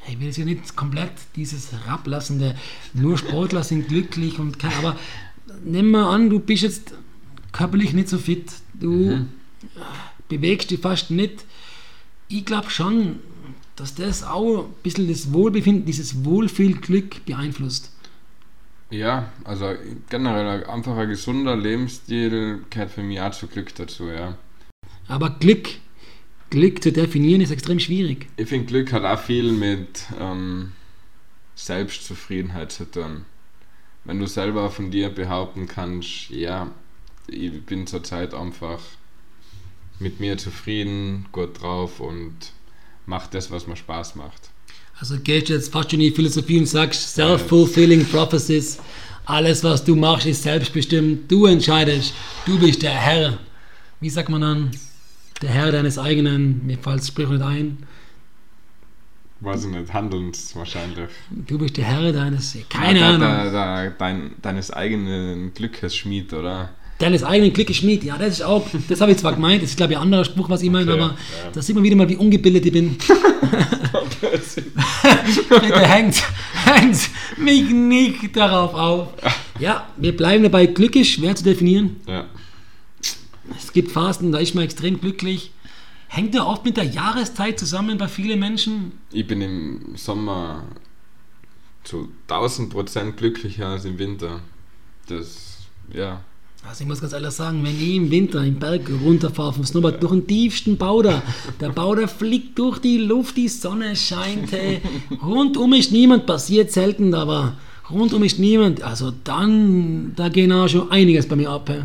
ich 0.08 0.18
will 0.20 0.28
es 0.28 0.36
ja 0.36 0.44
nicht 0.44 0.76
komplett 0.76 1.12
dieses 1.36 1.72
herablassende, 1.72 2.54
nur 2.94 3.18
Sportler 3.18 3.62
sind 3.62 3.88
glücklich 3.88 4.38
und 4.38 4.58
kein, 4.58 4.72
aber 4.74 4.96
nimm 5.64 5.90
mal 5.90 6.14
an, 6.14 6.30
du 6.30 6.38
bist 6.38 6.62
jetzt 6.62 6.94
körperlich 7.52 7.92
nicht 7.92 8.08
so 8.08 8.18
fit, 8.18 8.52
du 8.74 8.90
mhm. 8.90 9.28
bewegst 10.28 10.70
dich 10.70 10.80
fast 10.80 11.10
nicht. 11.10 11.44
Ich 12.28 12.44
glaube 12.44 12.70
schon, 12.70 13.18
dass 13.76 13.94
das 13.94 14.22
auch 14.22 14.64
ein 14.64 14.74
bisschen 14.82 15.08
das 15.08 15.32
Wohlbefinden, 15.32 15.84
dieses 15.84 16.24
Wohlfühlglück 16.24 17.24
beeinflusst. 17.24 17.90
Ja, 18.90 19.30
also 19.44 19.72
generell 20.08 20.64
ein 20.64 21.08
gesunder 21.08 21.56
Lebensstil 21.56 22.64
gehört 22.70 22.90
für 22.90 23.02
mich 23.02 23.20
auch 23.20 23.30
zu 23.30 23.46
Glück 23.46 23.74
dazu, 23.74 24.08
ja. 24.08 24.36
Aber 25.10 25.30
Glück, 25.30 25.68
Glück 26.50 26.82
zu 26.82 26.92
definieren 26.92 27.40
ist 27.40 27.50
extrem 27.50 27.80
schwierig. 27.80 28.28
Ich 28.36 28.48
finde, 28.48 28.66
Glück 28.66 28.92
hat 28.92 29.04
auch 29.04 29.20
viel 29.20 29.50
mit 29.50 30.04
ähm, 30.18 30.72
Selbstzufriedenheit 31.56 32.70
zu 32.70 32.88
tun. 32.88 33.24
Wenn 34.04 34.20
du 34.20 34.26
selber 34.26 34.70
von 34.70 34.90
dir 34.90 35.10
behaupten 35.10 35.66
kannst, 35.66 36.30
ja, 36.30 36.70
ich 37.26 37.60
bin 37.62 37.88
zurzeit 37.88 38.34
einfach 38.34 38.78
mit 39.98 40.20
mir 40.20 40.38
zufrieden, 40.38 41.26
gut 41.32 41.60
drauf 41.60 41.98
und 41.98 42.34
mach 43.04 43.26
das, 43.26 43.50
was 43.50 43.66
mir 43.66 43.76
Spaß 43.76 44.14
macht. 44.14 44.50
Also 44.98 45.18
gehst 45.18 45.48
du 45.48 45.54
jetzt 45.54 45.72
fast 45.72 45.90
schon 45.90 46.00
in 46.00 46.10
die 46.10 46.14
Philosophie 46.14 46.58
und 46.58 46.66
sagst, 46.66 47.14
self-fulfilling 47.14 48.06
prophecies, 48.06 48.78
alles 49.24 49.64
was 49.64 49.84
du 49.84 49.96
machst 49.96 50.26
ist 50.26 50.44
selbstbestimmt, 50.44 51.30
du 51.30 51.46
entscheidest, 51.46 52.14
du 52.46 52.58
bist 52.58 52.82
der 52.82 52.92
Herr. 52.92 53.38
Wie 54.00 54.10
sagt 54.10 54.28
man 54.28 54.40
dann? 54.40 54.70
Der 55.42 55.50
Herr 55.50 55.72
deines 55.72 55.98
eigenen, 55.98 56.66
mir 56.66 56.78
fällt 56.78 57.00
das 57.00 57.08
Sprichwort 57.08 57.42
ein. 57.42 57.78
Weiß 59.40 59.64
ich 59.64 59.70
nicht, 59.70 59.92
Handelns 59.92 60.54
wahrscheinlich. 60.54 61.08
Du 61.30 61.58
bist 61.58 61.76
der 61.78 61.84
Herr 61.84 62.12
deines, 62.12 62.58
keine 62.68 63.00
ja, 63.00 63.08
Ahnung. 63.08 63.20
Da, 63.20 63.50
da, 63.50 63.90
dein, 63.90 64.32
deines 64.42 64.70
eigenen 64.70 65.54
Glückes 65.54 65.96
Schmied, 65.96 66.34
oder? 66.34 66.70
Deines 66.98 67.24
eigenen 67.24 67.54
Glückes 67.54 67.78
Schmied, 67.78 68.04
ja, 68.04 68.18
das 68.18 68.34
ist 68.34 68.42
auch, 68.42 68.66
das 68.88 69.00
habe 69.00 69.12
ich 69.12 69.18
zwar 69.18 69.32
gemeint, 69.32 69.62
das 69.62 69.70
ist 69.70 69.78
glaube 69.78 69.94
ich 69.94 69.98
ein 69.98 70.02
anderer 70.02 70.26
Spruch, 70.26 70.50
was 70.50 70.60
ich 70.60 70.68
meine, 70.68 70.92
okay, 70.92 71.00
aber 71.00 71.12
ja. 71.12 71.50
da 71.54 71.62
sieht 71.62 71.74
man 71.74 71.82
wieder 71.82 71.96
mal, 71.96 72.06
wie 72.06 72.16
ungebildet 72.16 72.66
ich 72.66 72.72
bin. 72.72 72.98
Bitte 74.20 75.88
hängt, 75.88 76.22
hängt 76.66 77.10
mich 77.38 77.70
nicht 77.70 78.36
darauf 78.36 78.74
auf. 78.74 79.08
Ja, 79.58 79.88
wir 79.96 80.14
bleiben 80.14 80.42
dabei, 80.42 80.66
Glück 80.66 80.94
ist 80.96 81.08
schwer 81.08 81.34
zu 81.34 81.44
definieren. 81.44 81.96
Ja. 82.06 82.26
Es 83.56 83.72
gibt 83.72 83.90
Phasen, 83.90 84.32
da 84.32 84.38
ist 84.38 84.54
man 84.54 84.64
extrem 84.64 85.00
glücklich. 85.00 85.52
Hängt 86.08 86.34
ja 86.34 86.44
oft 86.44 86.64
mit 86.64 86.76
der 86.76 86.84
Jahreszeit 86.84 87.58
zusammen 87.58 87.96
bei 87.96 88.08
vielen 88.08 88.40
Menschen? 88.40 88.92
Ich 89.12 89.26
bin 89.26 89.40
im 89.40 89.96
Sommer 89.96 90.64
zu 91.84 92.08
1000 92.28 92.70
Prozent 92.70 93.16
glücklicher 93.16 93.68
als 93.68 93.84
im 93.84 93.98
Winter. 93.98 94.40
Das, 95.08 95.58
ja. 95.92 96.20
Also 96.68 96.82
ich 96.82 96.88
muss 96.88 97.00
ganz 97.00 97.12
ehrlich 97.12 97.30
sagen, 97.30 97.64
wenn 97.64 97.74
ich 97.74 97.94
im 97.94 98.10
Winter 98.10 98.44
im 98.44 98.58
Berg 98.58 98.90
runterfahre 99.02 99.54
vom 99.54 99.64
Snowboard 99.64 100.02
durch 100.02 100.12
den 100.12 100.26
tiefsten 100.26 100.76
Bauder, 100.76 101.22
der 101.58 101.70
Bauder 101.70 102.06
fliegt 102.06 102.58
durch 102.58 102.78
die 102.80 102.98
Luft, 102.98 103.36
die 103.36 103.48
Sonne 103.48 103.96
scheint, 103.96 104.52
hey, 104.52 104.82
rundum 105.22 105.72
ist 105.72 105.90
niemand, 105.90 106.26
passiert 106.26 106.70
selten, 106.70 107.14
aber 107.14 107.56
rundum 107.88 108.24
ist 108.24 108.38
niemand, 108.38 108.82
also 108.82 109.10
dann, 109.24 110.12
da 110.16 110.28
geht 110.28 110.52
auch 110.52 110.68
schon 110.68 110.90
einiges 110.90 111.26
bei 111.26 111.36
mir 111.36 111.50
ab. 111.50 111.68
Hey. 111.68 111.84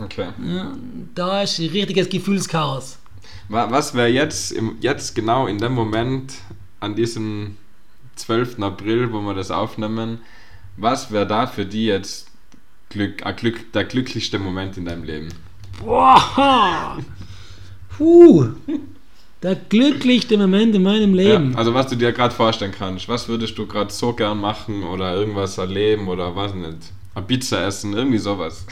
Okay. 0.00 0.28
Ja, 0.46 0.72
da 1.14 1.42
ist 1.42 1.58
ein 1.58 1.68
richtiges 1.68 2.08
Gefühlschaos. 2.08 2.98
Was 3.48 3.94
wäre 3.94 4.08
jetzt, 4.08 4.54
jetzt 4.80 5.14
genau 5.14 5.46
in 5.46 5.58
dem 5.58 5.72
Moment, 5.72 6.34
an 6.78 6.94
diesem 6.94 7.56
12. 8.16 8.60
April, 8.60 9.12
wo 9.12 9.20
wir 9.20 9.34
das 9.34 9.50
aufnehmen, 9.50 10.20
was 10.76 11.10
wäre 11.10 11.26
da 11.26 11.46
für 11.46 11.66
die 11.66 11.86
jetzt 11.86 12.28
Glück, 12.88 13.22
Glück, 13.36 13.72
der 13.72 13.84
glücklichste 13.84 14.38
Moment 14.38 14.76
in 14.76 14.84
deinem 14.84 15.04
Leben? 15.04 15.28
Boah! 15.82 16.98
Puh! 17.96 18.48
Der 19.42 19.56
glücklichste 19.56 20.36
Moment 20.36 20.74
in 20.74 20.82
meinem 20.82 21.14
Leben. 21.14 21.52
Ja, 21.52 21.58
also 21.58 21.72
was 21.72 21.88
du 21.88 21.96
dir 21.96 22.12
gerade 22.12 22.34
vorstellen 22.34 22.74
kannst. 22.76 23.08
Was 23.08 23.26
würdest 23.26 23.56
du 23.58 23.66
gerade 23.66 23.90
so 23.90 24.12
gern 24.12 24.38
machen 24.38 24.82
oder 24.82 25.14
irgendwas 25.14 25.56
erleben 25.58 26.08
oder 26.08 26.36
was 26.36 26.54
nicht? 26.54 26.92
Eine 27.14 27.26
Pizza 27.26 27.66
essen, 27.66 27.94
irgendwie 27.94 28.18
sowas. 28.18 28.66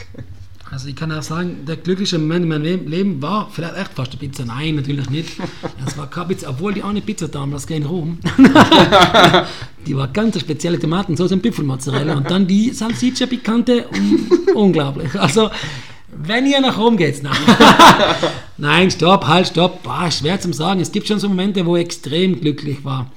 Also 0.71 0.87
ich 0.87 0.95
kann 0.95 1.11
auch 1.11 1.23
sagen, 1.23 1.65
der 1.67 1.77
glücklichste 1.77 2.19
Moment 2.19 2.43
in 2.43 2.49
meinem 2.49 2.87
Leben 2.87 3.21
war 3.21 3.49
vielleicht 3.51 3.75
echt 3.75 3.91
fast 3.95 4.11
eine 4.11 4.19
Pizza. 4.19 4.45
Nein, 4.45 4.75
natürlich 4.75 5.09
nicht. 5.09 5.37
Es 5.85 5.97
war 5.97 6.07
keine 6.07 6.27
Pizza, 6.27 6.49
obwohl 6.49 6.73
die 6.73 6.83
auch 6.83 6.89
eine 6.89 7.01
Pizza 7.01 7.27
da 7.27 7.39
haben, 7.39 7.51
das 7.51 7.65
in 7.65 7.85
Rom. 7.85 8.19
die 9.87 9.97
war 9.97 10.07
ganz 10.09 10.39
spezielle 10.39 10.79
Tomatensauce 10.79 11.31
und 11.31 11.41
Büffelmozzarella 11.41 12.15
und 12.17 12.29
dann 12.29 12.45
die 12.45 12.69
Salsiccia 12.69 13.25
Picante 13.25 13.85
unglaublich. 14.53 15.19
Also 15.19 15.49
wenn 16.11 16.45
ihr 16.45 16.61
nach 16.61 16.77
Rom 16.77 16.97
geht, 16.97 17.23
nein. 17.23 17.35
nein, 18.57 18.91
stopp, 18.91 19.25
halt, 19.25 19.47
stopp. 19.47 19.81
Boah, 19.81 20.11
schwer 20.11 20.39
zu 20.39 20.53
sagen. 20.53 20.81
Es 20.81 20.91
gibt 20.91 21.07
schon 21.07 21.19
so 21.19 21.29
Momente, 21.29 21.65
wo 21.65 21.77
ich 21.77 21.85
extrem 21.85 22.39
glücklich 22.39 22.83
war. 22.83 23.11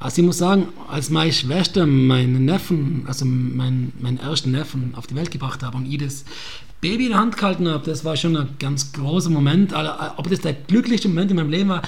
Also 0.00 0.20
ich 0.20 0.26
muss 0.26 0.38
sagen, 0.38 0.68
als 0.88 1.10
meine 1.10 1.32
Schwester 1.32 1.86
meinen 1.86 2.44
Neffen, 2.44 3.04
also 3.06 3.24
meinen, 3.24 3.92
meinen 3.98 4.18
ersten 4.18 4.52
Neffen 4.52 4.94
auf 4.94 5.06
die 5.06 5.16
Welt 5.16 5.30
gebracht 5.30 5.62
habe 5.62 5.76
und 5.76 5.86
ich 5.86 5.98
das 5.98 6.24
Baby 6.80 7.06
in 7.06 7.10
der 7.10 7.18
Hand 7.18 7.36
gehalten 7.36 7.68
habe, 7.68 7.84
das 7.84 8.04
war 8.04 8.16
schon 8.16 8.36
ein 8.36 8.48
ganz 8.58 8.92
großer 8.92 9.30
Moment. 9.30 9.72
Ob 10.16 10.28
das 10.30 10.40
der 10.40 10.54
glücklichste 10.54 11.08
Moment 11.08 11.30
in 11.30 11.36
meinem 11.36 11.50
Leben 11.50 11.68
war, 11.70 11.82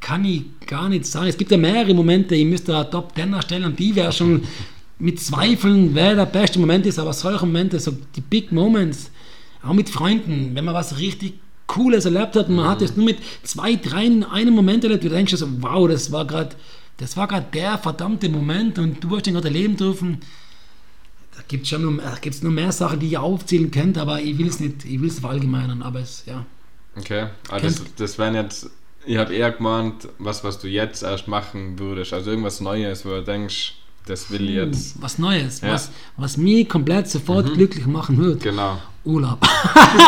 kann 0.00 0.24
ich 0.24 0.44
gar 0.66 0.88
nicht 0.88 1.06
sagen. 1.06 1.28
Es 1.28 1.36
gibt 1.36 1.50
ja 1.50 1.56
mehrere 1.56 1.94
Momente, 1.94 2.34
ich 2.34 2.44
müsste 2.44 2.72
da 2.72 2.84
Top 2.84 3.14
10 3.14 3.32
erstellen 3.32 3.64
und 3.64 3.78
die 3.78 3.94
wäre 3.96 4.12
schon 4.12 4.42
mit 4.98 5.18
Zweifeln, 5.20 5.94
wer 5.94 6.14
der 6.14 6.26
beste 6.26 6.58
Moment 6.58 6.86
ist, 6.86 6.98
aber 6.98 7.12
solche 7.12 7.46
Momente, 7.46 7.80
so 7.80 7.96
die 8.14 8.20
Big 8.20 8.52
Moments, 8.52 9.10
auch 9.62 9.72
mit 9.72 9.88
Freunden, 9.88 10.50
wenn 10.54 10.64
man 10.64 10.74
was 10.74 10.98
richtig 10.98 11.34
Cooles 11.66 12.04
erlebt 12.04 12.36
hat 12.36 12.48
und 12.48 12.56
man 12.56 12.68
hat 12.68 12.82
es 12.82 12.96
nur 12.96 13.06
mit 13.06 13.18
zwei, 13.42 13.76
drei 13.76 14.04
in 14.04 14.24
einem 14.24 14.54
Moment 14.54 14.84
erlebt, 14.84 15.04
du 15.04 15.08
denkst 15.08 15.34
so, 15.34 15.48
wow, 15.62 15.88
das 15.88 16.12
war 16.12 16.26
gerade 16.26 16.54
das 16.98 17.16
war 17.16 17.26
gerade 17.26 17.46
der 17.52 17.78
verdammte 17.78 18.28
Moment 18.28 18.78
und 18.78 19.02
du 19.02 19.16
hast 19.16 19.26
den 19.26 19.34
gerade 19.34 19.48
erleben 19.48 19.76
dürfen. 19.76 20.18
Da 21.36 21.42
gibt 21.48 21.64
es 21.64 21.70
schon 21.70 21.96
noch, 21.96 22.20
gibt's 22.20 22.42
noch 22.42 22.50
mehr 22.50 22.72
Sachen, 22.72 23.00
die 23.00 23.08
ihr 23.08 23.22
aufzählen 23.22 23.70
könnt, 23.70 23.98
aber 23.98 24.20
ich 24.20 24.38
will 24.38 24.48
es 24.48 24.60
nicht, 24.60 24.84
ich 24.84 25.00
will 25.00 25.08
es 25.08 25.18
verallgemeinern, 25.18 25.82
aber 25.82 26.00
es, 26.00 26.24
ja. 26.26 26.44
Okay, 26.96 27.28
also 27.48 27.66
das, 27.66 27.82
das 27.96 28.18
wären 28.18 28.34
jetzt, 28.34 28.70
ich 29.04 29.16
habe 29.16 29.34
eher 29.34 29.50
gemeint, 29.50 30.08
was, 30.18 30.44
was 30.44 30.58
du 30.60 30.68
jetzt 30.68 31.02
erst 31.02 31.26
machen 31.26 31.78
würdest, 31.78 32.12
also 32.12 32.30
irgendwas 32.30 32.60
Neues, 32.60 33.04
wo 33.04 33.10
du 33.10 33.22
denkst, 33.22 33.74
das 34.06 34.30
will 34.30 34.48
ich 34.48 34.56
jetzt. 34.56 35.02
Was 35.02 35.18
Neues, 35.18 35.60
ja. 35.60 35.72
was, 35.72 35.90
was 36.16 36.36
mich 36.36 36.68
komplett 36.68 37.08
sofort 37.08 37.48
mhm. 37.48 37.54
glücklich 37.54 37.86
machen 37.86 38.18
wird. 38.18 38.42
Genau. 38.42 38.78
Urlaub. 39.04 39.38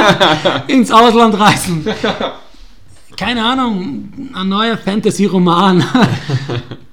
Ins 0.69 0.91
Ausland 0.91 1.39
reisen. 1.39 1.85
keine 3.17 3.45
Ahnung, 3.45 4.31
ein 4.35 4.49
neuer 4.49 4.77
Fantasy-Roman. 4.77 5.85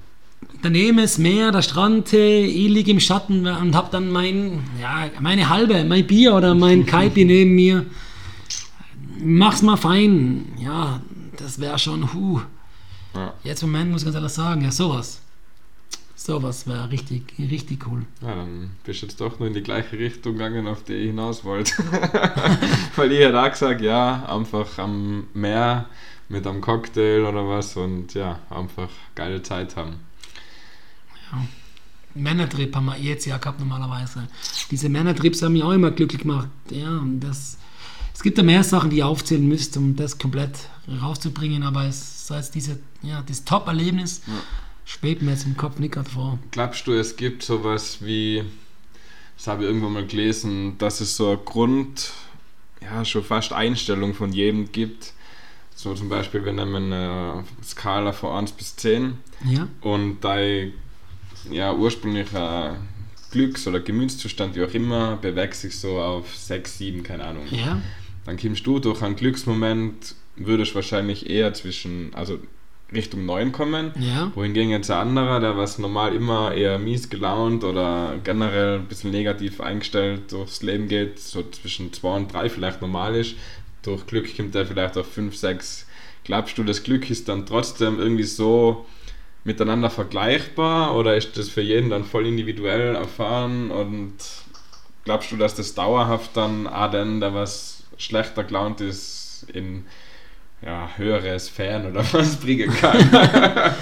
Daneben 0.63 0.99
ist 0.99 1.17
Meer, 1.17 1.51
der 1.51 1.61
Strand, 1.61 2.13
ich 2.13 2.69
liege 2.69 2.89
im 2.89 3.01
Schatten 3.01 3.45
und 3.45 3.75
habe 3.75 3.89
dann 3.91 4.09
mein, 4.09 4.63
ja, 4.79 5.09
meine 5.19 5.49
halbe, 5.49 5.83
mein 5.83 6.07
Bier 6.07 6.33
oder 6.35 6.55
mein 6.55 6.85
Kaipi 6.85 7.25
neben 7.25 7.53
mir. 7.53 7.85
Mach's 9.19 9.61
mal 9.61 9.75
fein. 9.75 10.53
Ja, 10.57 11.01
das 11.35 11.59
wäre 11.59 11.77
schon, 11.77 12.13
huh. 12.13 12.39
Ja. 13.13 13.33
Jetzt 13.43 13.61
im 13.61 13.73
Moment 13.73 13.91
muss 13.91 14.03
ich 14.03 14.05
ganz 14.05 14.15
ehrlich 14.15 14.31
sagen, 14.31 14.61
ja, 14.61 14.71
sowas. 14.71 15.19
Sowas 16.15 16.65
wäre 16.65 16.89
richtig, 16.89 17.23
richtig 17.37 17.85
cool. 17.85 18.05
Ja, 18.21 18.33
dann 18.33 18.71
bist 18.85 19.01
du 19.01 19.07
jetzt 19.07 19.19
doch 19.19 19.39
nur 19.39 19.49
in 19.49 19.53
die 19.53 19.63
gleiche 19.63 19.99
Richtung 19.99 20.33
gegangen, 20.33 20.65
auf 20.67 20.85
die 20.85 20.93
ich 20.93 21.07
hinaus 21.07 21.43
wollte. 21.43 21.73
Weil 22.95 23.11
ich 23.11 23.19
hätte 23.19 23.41
auch 23.41 23.51
gesagt, 23.51 23.81
ja, 23.81 24.25
einfach 24.29 24.77
am 24.77 25.27
Meer 25.33 25.89
mit 26.29 26.47
einem 26.47 26.61
Cocktail 26.61 27.25
oder 27.25 27.45
was 27.49 27.75
und 27.75 28.13
ja, 28.13 28.39
einfach 28.49 28.87
geile 29.13 29.43
Zeit 29.43 29.75
haben. 29.75 30.12
Ja. 31.33 31.45
Männertrip 32.15 32.75
haben 32.75 32.85
wir 32.85 32.97
jetzt 32.97 33.25
ja 33.25 33.37
gehabt 33.37 33.59
normalerweise. 33.59 34.27
Diese 34.69 34.89
Männertrips 34.89 35.41
haben 35.41 35.53
mich 35.53 35.63
auch 35.63 35.71
immer 35.71 35.91
glücklich 35.91 36.21
gemacht. 36.21 36.49
Ja, 36.69 37.01
das, 37.19 37.57
es 38.13 38.21
gibt 38.21 38.37
ja 38.37 38.43
mehr 38.43 38.63
Sachen, 38.63 38.89
die 38.89 38.97
ihr 38.97 39.07
aufzählen 39.07 39.47
müsst, 39.47 39.75
um 39.77 39.95
das 39.95 40.17
komplett 40.17 40.69
rauszubringen, 41.01 41.63
aber 41.63 41.85
es 41.85 42.27
sei 42.27 42.37
jetzt 42.37 42.55
diese, 42.55 42.79
ja, 43.01 43.23
das 43.27 43.45
Top-Erlebnis 43.45 44.21
ja. 44.27 44.33
schwebt 44.85 45.21
mir 45.21 45.31
jetzt 45.31 45.45
im 45.45 45.57
Kopf 45.57 45.79
nicht 45.79 45.93
gerade 45.93 46.09
vor. 46.09 46.39
Glaubst 46.51 46.85
du, 46.87 46.93
es 46.93 47.15
gibt 47.15 47.41
sowas 47.43 47.97
wie, 48.01 48.43
das 49.37 49.47
habe 49.47 49.63
ich 49.63 49.69
irgendwo 49.69 49.89
mal 49.89 50.05
gelesen, 50.05 50.77
dass 50.77 51.01
es 51.01 51.15
so 51.15 51.29
eine 51.29 51.37
Grund, 51.37 52.11
ja, 52.81 53.03
schon 53.05 53.23
fast 53.23 53.53
Einstellung 53.53 54.13
von 54.13 54.31
jedem 54.31 54.71
gibt, 54.71 55.13
so 55.75 55.95
zum 55.95 56.07
Beispiel, 56.07 56.45
wir 56.45 56.53
nehmen 56.53 56.93
eine 56.93 57.43
Skala 57.63 58.13
von 58.13 58.37
1 58.37 58.51
bis 58.51 58.75
10 58.75 59.17
ja. 59.45 59.67
und 59.81 60.21
dein 60.21 60.73
ja, 61.51 61.73
ursprünglicher 61.73 62.77
Glücks- 63.31 63.67
oder 63.67 63.79
Gemütszustand, 63.79 64.55
wie 64.55 64.63
auch 64.63 64.73
immer, 64.73 65.17
bewegt 65.17 65.55
sich 65.55 65.79
so 65.79 65.99
auf 65.99 66.35
6, 66.35 66.77
7, 66.77 67.03
keine 67.03 67.25
Ahnung. 67.25 67.45
Ja. 67.49 67.81
Dann 68.25 68.37
kommst 68.37 68.65
du 68.65 68.79
durch 68.79 69.01
einen 69.01 69.15
Glücksmoment, 69.15 70.15
würdest 70.35 70.75
wahrscheinlich 70.75 71.29
eher 71.29 71.53
zwischen, 71.53 72.13
also 72.13 72.39
Richtung 72.93 73.25
9 73.25 73.51
kommen. 73.51 73.91
Ja. 73.99 74.31
Wohingegen 74.35 74.69
jetzt 74.69 74.91
ein 74.91 75.07
anderer, 75.07 75.39
der 75.39 75.57
was 75.57 75.79
normal 75.79 76.15
immer 76.15 76.53
eher 76.53 76.77
mies 76.79 77.09
gelaunt 77.09 77.63
oder 77.63 78.19
generell 78.23 78.79
ein 78.79 78.85
bisschen 78.85 79.11
negativ 79.11 79.59
eingestellt 79.61 80.31
durchs 80.31 80.61
Leben 80.61 80.87
geht, 80.87 81.19
so 81.19 81.43
zwischen 81.49 81.91
2 81.91 82.15
und 82.15 82.33
3 82.33 82.49
vielleicht 82.49 82.81
normal 82.81 83.15
ist, 83.15 83.35
durch 83.81 84.05
Glück 84.05 84.35
kommt 84.37 84.55
er 84.55 84.65
vielleicht 84.65 84.97
auf 84.97 85.11
5, 85.11 85.35
6. 85.35 85.87
Glaubst 86.23 86.57
du, 86.57 86.63
das 86.63 86.83
Glück 86.83 87.09
ist 87.09 87.27
dann 87.27 87.45
trotzdem 87.45 87.99
irgendwie 87.99 88.23
so 88.23 88.85
miteinander 89.43 89.89
vergleichbar 89.89 90.95
oder 90.95 91.17
ist 91.17 91.37
das 91.37 91.49
für 91.49 91.61
jeden 91.61 91.89
dann 91.89 92.05
voll 92.05 92.25
individuell 92.25 92.95
erfahren 92.95 93.71
und 93.71 94.13
glaubst 95.03 95.31
du, 95.31 95.37
dass 95.37 95.55
das 95.55 95.73
dauerhaft 95.73 96.31
dann 96.35 96.67
auch 96.67 96.91
den, 96.91 97.19
der 97.19 97.33
was 97.33 97.83
schlechter 97.97 98.43
gelaunt 98.43 98.81
ist, 98.81 99.45
in 99.53 99.83
ja, 100.61 100.89
höhere 100.95 101.37
Sphären 101.39 101.91
oder 101.91 102.05
was 102.13 102.37
bringen 102.37 102.71
kann? 102.71 102.97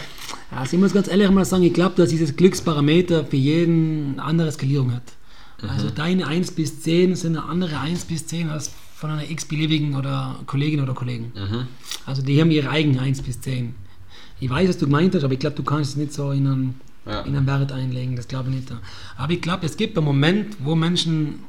also 0.51 0.75
ich 0.75 0.81
muss 0.81 0.93
ganz 0.93 1.07
ehrlich 1.07 1.29
mal 1.29 1.45
sagen, 1.45 1.63
ich 1.63 1.73
glaube, 1.73 1.95
dass 1.95 2.09
dieses 2.09 2.35
Glücksparameter 2.35 3.25
für 3.25 3.37
jeden 3.37 4.13
eine 4.13 4.23
andere 4.23 4.51
Skalierung 4.51 4.93
hat. 4.93 5.03
Also 5.67 5.87
mhm. 5.87 5.95
deine 5.95 6.27
1 6.27 6.51
bis 6.53 6.81
10 6.81 7.15
sind 7.15 7.37
eine 7.37 7.47
andere 7.47 7.79
1 7.79 8.05
bis 8.05 8.25
10 8.25 8.49
als 8.49 8.71
von 8.95 9.11
einer 9.11 9.29
x-beliebigen 9.29 9.95
oder 9.95 10.39
Kollegin 10.45 10.81
oder 10.81 10.93
Kollegen. 10.93 11.31
Mhm. 11.35 11.67
Also 12.05 12.21
die 12.21 12.39
haben 12.41 12.51
ihre 12.51 12.69
eigenen 12.69 12.99
1 12.99 13.21
bis 13.21 13.41
10. 13.41 13.75
Ich 14.41 14.49
weiß, 14.49 14.67
was 14.67 14.77
du 14.77 14.85
gemeint 14.85 15.15
hast, 15.15 15.23
aber 15.23 15.33
ich 15.33 15.39
glaube, 15.39 15.55
du 15.55 15.63
kannst 15.63 15.91
es 15.91 15.95
nicht 15.95 16.13
so 16.13 16.31
in 16.31 16.47
einen, 16.47 16.81
ja. 17.05 17.21
in 17.21 17.35
einen 17.35 17.45
Wert 17.45 17.71
einlegen, 17.71 18.15
das 18.15 18.27
glaube 18.27 18.49
ich 18.49 18.55
nicht. 18.55 18.73
Aber 19.15 19.31
ich 19.31 19.41
glaube, 19.41 19.65
es 19.67 19.77
gibt 19.77 19.95
einen 19.97 20.05
Moment, 20.05 20.57
wo 20.59 20.75
Menschen 20.75 21.39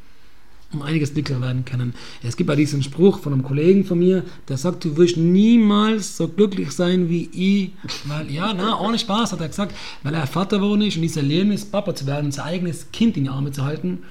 um 0.74 0.82
einiges 0.82 1.14
glücklicher 1.14 1.40
werden 1.40 1.64
können. 1.64 1.94
Es 2.22 2.36
gibt 2.36 2.50
ja 2.50 2.56
diesen 2.56 2.82
Spruch 2.82 3.18
von 3.18 3.32
einem 3.32 3.42
Kollegen 3.42 3.84
von 3.84 3.98
mir, 3.98 4.24
der 4.48 4.58
sagt, 4.58 4.84
du 4.84 4.96
wirst 4.96 5.16
niemals 5.16 6.16
so 6.16 6.28
glücklich 6.28 6.70
sein 6.72 7.08
wie 7.08 7.28
ich. 7.32 7.72
Weil, 8.04 8.30
ja, 8.30 8.52
na, 8.54 8.78
ohne 8.78 8.98
Spaß 8.98 9.32
hat 9.32 9.40
er 9.40 9.48
gesagt, 9.48 9.74
weil 10.02 10.14
er 10.14 10.26
Vater 10.26 10.58
geworden 10.58 10.82
ist 10.82 10.96
und 10.96 11.02
dieser 11.02 11.20
Erlebnis, 11.20 11.64
Papa 11.64 11.94
zu 11.94 12.06
werden, 12.06 12.30
sein 12.30 12.44
eigenes 12.44 12.90
Kind 12.92 13.16
in 13.16 13.24
die 13.24 13.30
Arme 13.30 13.52
zu 13.52 13.64
halten, 13.64 14.02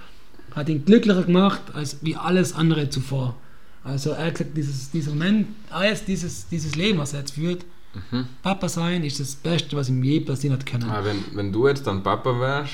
hat 0.55 0.69
ihn 0.69 0.85
glücklicher 0.85 1.23
gemacht 1.23 1.61
als 1.73 1.97
wie 2.01 2.15
alles 2.15 2.53
andere 2.53 2.89
zuvor. 2.89 3.35
Also 3.83 4.11
er 4.11 4.27
hat 4.27 4.35
gesagt, 4.35 4.57
dieses, 4.57 4.91
dieser 4.91 5.11
Moment, 5.11 5.47
alles 5.69 6.03
dieses, 6.05 6.47
dieses 6.49 6.75
Leben, 6.75 6.99
was 6.99 7.13
er 7.13 7.19
jetzt 7.19 7.33
führt, 7.33 7.63
mhm. 7.93 8.25
Papa 8.41 8.69
sein 8.69 9.03
ist 9.03 9.19
das 9.19 9.35
Beste, 9.35 9.75
was 9.75 9.89
ihm 9.89 10.03
je 10.03 10.19
passieren 10.21 10.57
hat 10.57 10.65
können. 10.65 10.89
Aber 10.89 11.05
wenn, 11.05 11.23
wenn 11.33 11.51
du 11.51 11.67
jetzt 11.67 11.85
dann 11.87 12.03
Papa 12.03 12.39
wärst, 12.39 12.73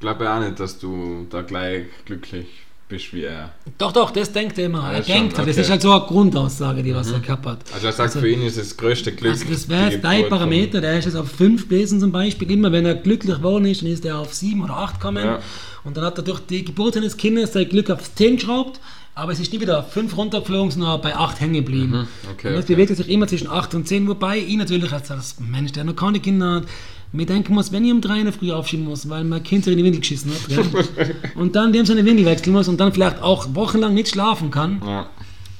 glaube 0.00 0.24
ich 0.24 0.30
auch 0.30 0.40
nicht, 0.40 0.60
dass 0.60 0.78
du 0.78 1.26
da 1.30 1.42
gleich 1.42 1.86
glücklich 2.04 2.46
bist 2.92 3.14
wie 3.14 3.24
er. 3.24 3.52
Doch, 3.78 3.92
doch, 3.92 4.10
das 4.10 4.30
denkt 4.30 4.58
er 4.58 4.66
immer. 4.66 4.82
Ja, 4.82 4.98
er 4.98 5.00
denkt 5.00 5.38
okay. 5.38 5.46
das 5.46 5.56
ist 5.56 5.70
halt 5.70 5.80
so 5.80 5.90
eine 5.90 6.04
Grundaussage, 6.04 6.82
die 6.82 6.94
was 6.94 7.08
mhm. 7.08 7.14
er 7.14 7.20
gehabt 7.20 7.46
hat. 7.46 7.58
Also 7.72 7.86
er 7.86 7.92
sagt, 7.92 8.08
also, 8.08 8.20
für 8.20 8.28
ihn 8.28 8.42
ist 8.42 8.58
das 8.58 8.76
größte 8.76 9.12
Glück. 9.12 9.32
Also 9.32 9.46
das 9.50 9.68
wäre 9.68 9.98
dein 9.98 10.28
Parameter, 10.28 10.80
der 10.80 10.98
ist 10.98 11.06
jetzt 11.06 11.16
auf 11.16 11.30
5 11.30 11.68
gewesen 11.68 12.00
zum 12.00 12.12
Beispiel. 12.12 12.50
Immer 12.50 12.70
wenn 12.70 12.84
er 12.84 12.94
glücklich 12.94 13.36
geworden 13.36 13.64
ist, 13.64 13.82
dann 13.82 13.88
ist 13.88 14.04
er 14.04 14.18
auf 14.18 14.34
7 14.34 14.62
oder 14.62 14.76
8 14.76 15.00
gekommen. 15.00 15.24
Ja. 15.24 15.40
Und 15.84 15.96
dann 15.96 16.04
hat 16.04 16.18
er 16.18 16.24
durch 16.24 16.40
die 16.40 16.64
Geburt 16.64 16.94
seines 16.94 17.16
Kindes 17.16 17.52
sein 17.54 17.68
Glück 17.68 17.90
auf 17.90 18.14
10 18.14 18.36
geschraubt. 18.36 18.78
Aber 19.14 19.32
es 19.32 19.40
ist 19.40 19.52
nie 19.52 19.60
wieder 19.60 19.82
5 19.82 20.16
runtergeflogen, 20.16 20.70
sondern 20.70 21.00
bei 21.02 21.14
8 21.14 21.40
hängen 21.40 21.54
geblieben. 21.54 21.90
Mhm. 21.90 22.06
Okay, 22.32 22.48
und 22.48 22.54
das 22.54 22.64
okay. 22.64 22.74
bewegt 22.74 22.96
sich 22.96 23.08
immer 23.08 23.26
zwischen 23.26 23.48
8 23.48 23.74
und 23.74 23.86
10, 23.86 24.08
wobei 24.08 24.38
ich 24.38 24.56
natürlich 24.56 24.90
als 24.92 25.38
Mensch, 25.40 25.72
der 25.72 25.84
noch 25.84 25.96
keine 25.96 26.20
Kinder 26.20 26.54
hat, 26.54 26.64
mir 27.12 27.26
denken 27.26 27.54
muss, 27.54 27.70
wenn 27.72 27.84
ich 27.84 27.92
um 27.92 28.00
drei 28.00 28.18
in 28.18 28.24
der 28.24 28.32
Früh 28.32 28.52
aufschieben 28.52 28.86
muss, 28.86 29.08
weil 29.08 29.22
mein 29.24 29.42
Kind 29.42 29.64
sich 29.64 29.72
in 29.72 29.78
die 29.78 29.84
Windel 29.84 30.00
geschissen 30.00 30.32
hat, 30.32 30.48
ja, 30.48 30.62
und 31.34 31.54
dann 31.54 31.72
dem 31.72 31.84
seine 31.84 32.04
Windel 32.06 32.24
wechseln 32.24 32.54
muss 32.54 32.68
und 32.68 32.80
dann 32.80 32.92
vielleicht 32.92 33.20
auch 33.20 33.54
wochenlang 33.54 33.92
nicht 33.92 34.08
schlafen 34.08 34.50
kann, 34.50 34.80
ja. 34.84 35.10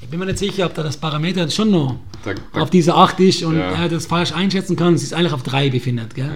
ich 0.01 0.09
bin 0.09 0.19
mir 0.19 0.27
nicht 0.27 0.39
sicher, 0.39 0.65
ob 0.65 0.75
da 0.75 0.83
das 0.83 0.97
Parameter 0.97 1.49
schon 1.51 1.71
noch 1.71 1.97
da, 2.25 2.33
da, 2.33 2.61
auf 2.63 2.71
diese 2.71 2.95
8 2.95 3.21
ist 3.21 3.43
und 3.43 3.59
ja. 3.59 3.71
er 3.73 3.89
das 3.91 4.07
falsch 4.07 4.33
einschätzen 4.33 4.77
kann, 4.77 4.95
es 4.95 5.03
sich 5.03 5.15
eigentlich 5.15 5.35
auf 5.35 5.43
3 5.43 5.69
befindet. 5.69 6.15
Gell? 6.15 6.31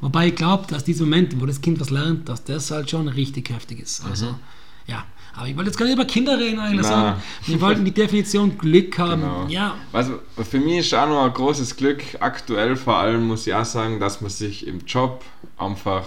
Wobei 0.00 0.28
ich 0.28 0.34
glaube, 0.34 0.64
dass 0.68 0.82
diese 0.84 1.04
Momente, 1.04 1.40
wo 1.40 1.46
das 1.46 1.60
Kind 1.60 1.78
was 1.80 1.90
lernt, 1.90 2.28
dass 2.28 2.42
das 2.44 2.70
halt 2.72 2.90
schon 2.90 3.08
richtig 3.08 3.50
heftig 3.50 3.80
ist. 3.80 4.04
Also, 4.04 4.26
mhm. 4.26 4.36
ja. 4.86 5.04
Aber 5.38 5.46
ich 5.46 5.56
wollte 5.56 5.70
jetzt 5.70 5.76
gar 5.76 5.86
nicht 5.86 5.94
über 5.94 6.04
Kinder 6.04 6.36
reden 6.36 6.58
eigentlich, 6.58 6.84
sondern 6.84 7.22
wir 7.46 7.60
wollten 7.60 7.84
die 7.84 7.92
Definition 7.92 8.58
Glück 8.58 8.98
haben. 8.98 9.22
Genau. 9.22 9.46
Ja. 9.48 9.76
Also 9.92 10.18
für 10.36 10.58
mich 10.58 10.78
ist 10.78 10.94
auch 10.94 11.08
noch 11.08 11.24
ein 11.26 11.32
großes 11.32 11.76
Glück, 11.76 12.02
aktuell 12.18 12.74
vor 12.74 12.96
allem 12.96 13.28
muss 13.28 13.46
ich 13.46 13.54
auch 13.54 13.64
sagen, 13.64 14.00
dass 14.00 14.20
man 14.20 14.30
sich 14.30 14.66
im 14.66 14.80
Job 14.84 15.24
einfach, 15.56 16.06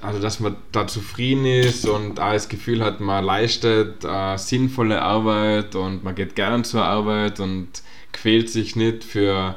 also 0.00 0.20
dass 0.20 0.40
man 0.40 0.56
da 0.72 0.86
zufrieden 0.86 1.44
ist 1.44 1.86
und 1.86 2.18
auch 2.18 2.32
das 2.32 2.48
Gefühl 2.48 2.82
hat, 2.82 3.00
man 3.00 3.22
leistet 3.22 4.02
äh, 4.04 4.38
sinnvolle 4.38 5.02
Arbeit 5.02 5.74
und 5.74 6.02
man 6.02 6.14
geht 6.14 6.34
gern 6.34 6.64
zur 6.64 6.82
Arbeit 6.82 7.40
und 7.40 7.68
quält 8.12 8.48
sich 8.48 8.74
nicht 8.74 9.04
für 9.04 9.56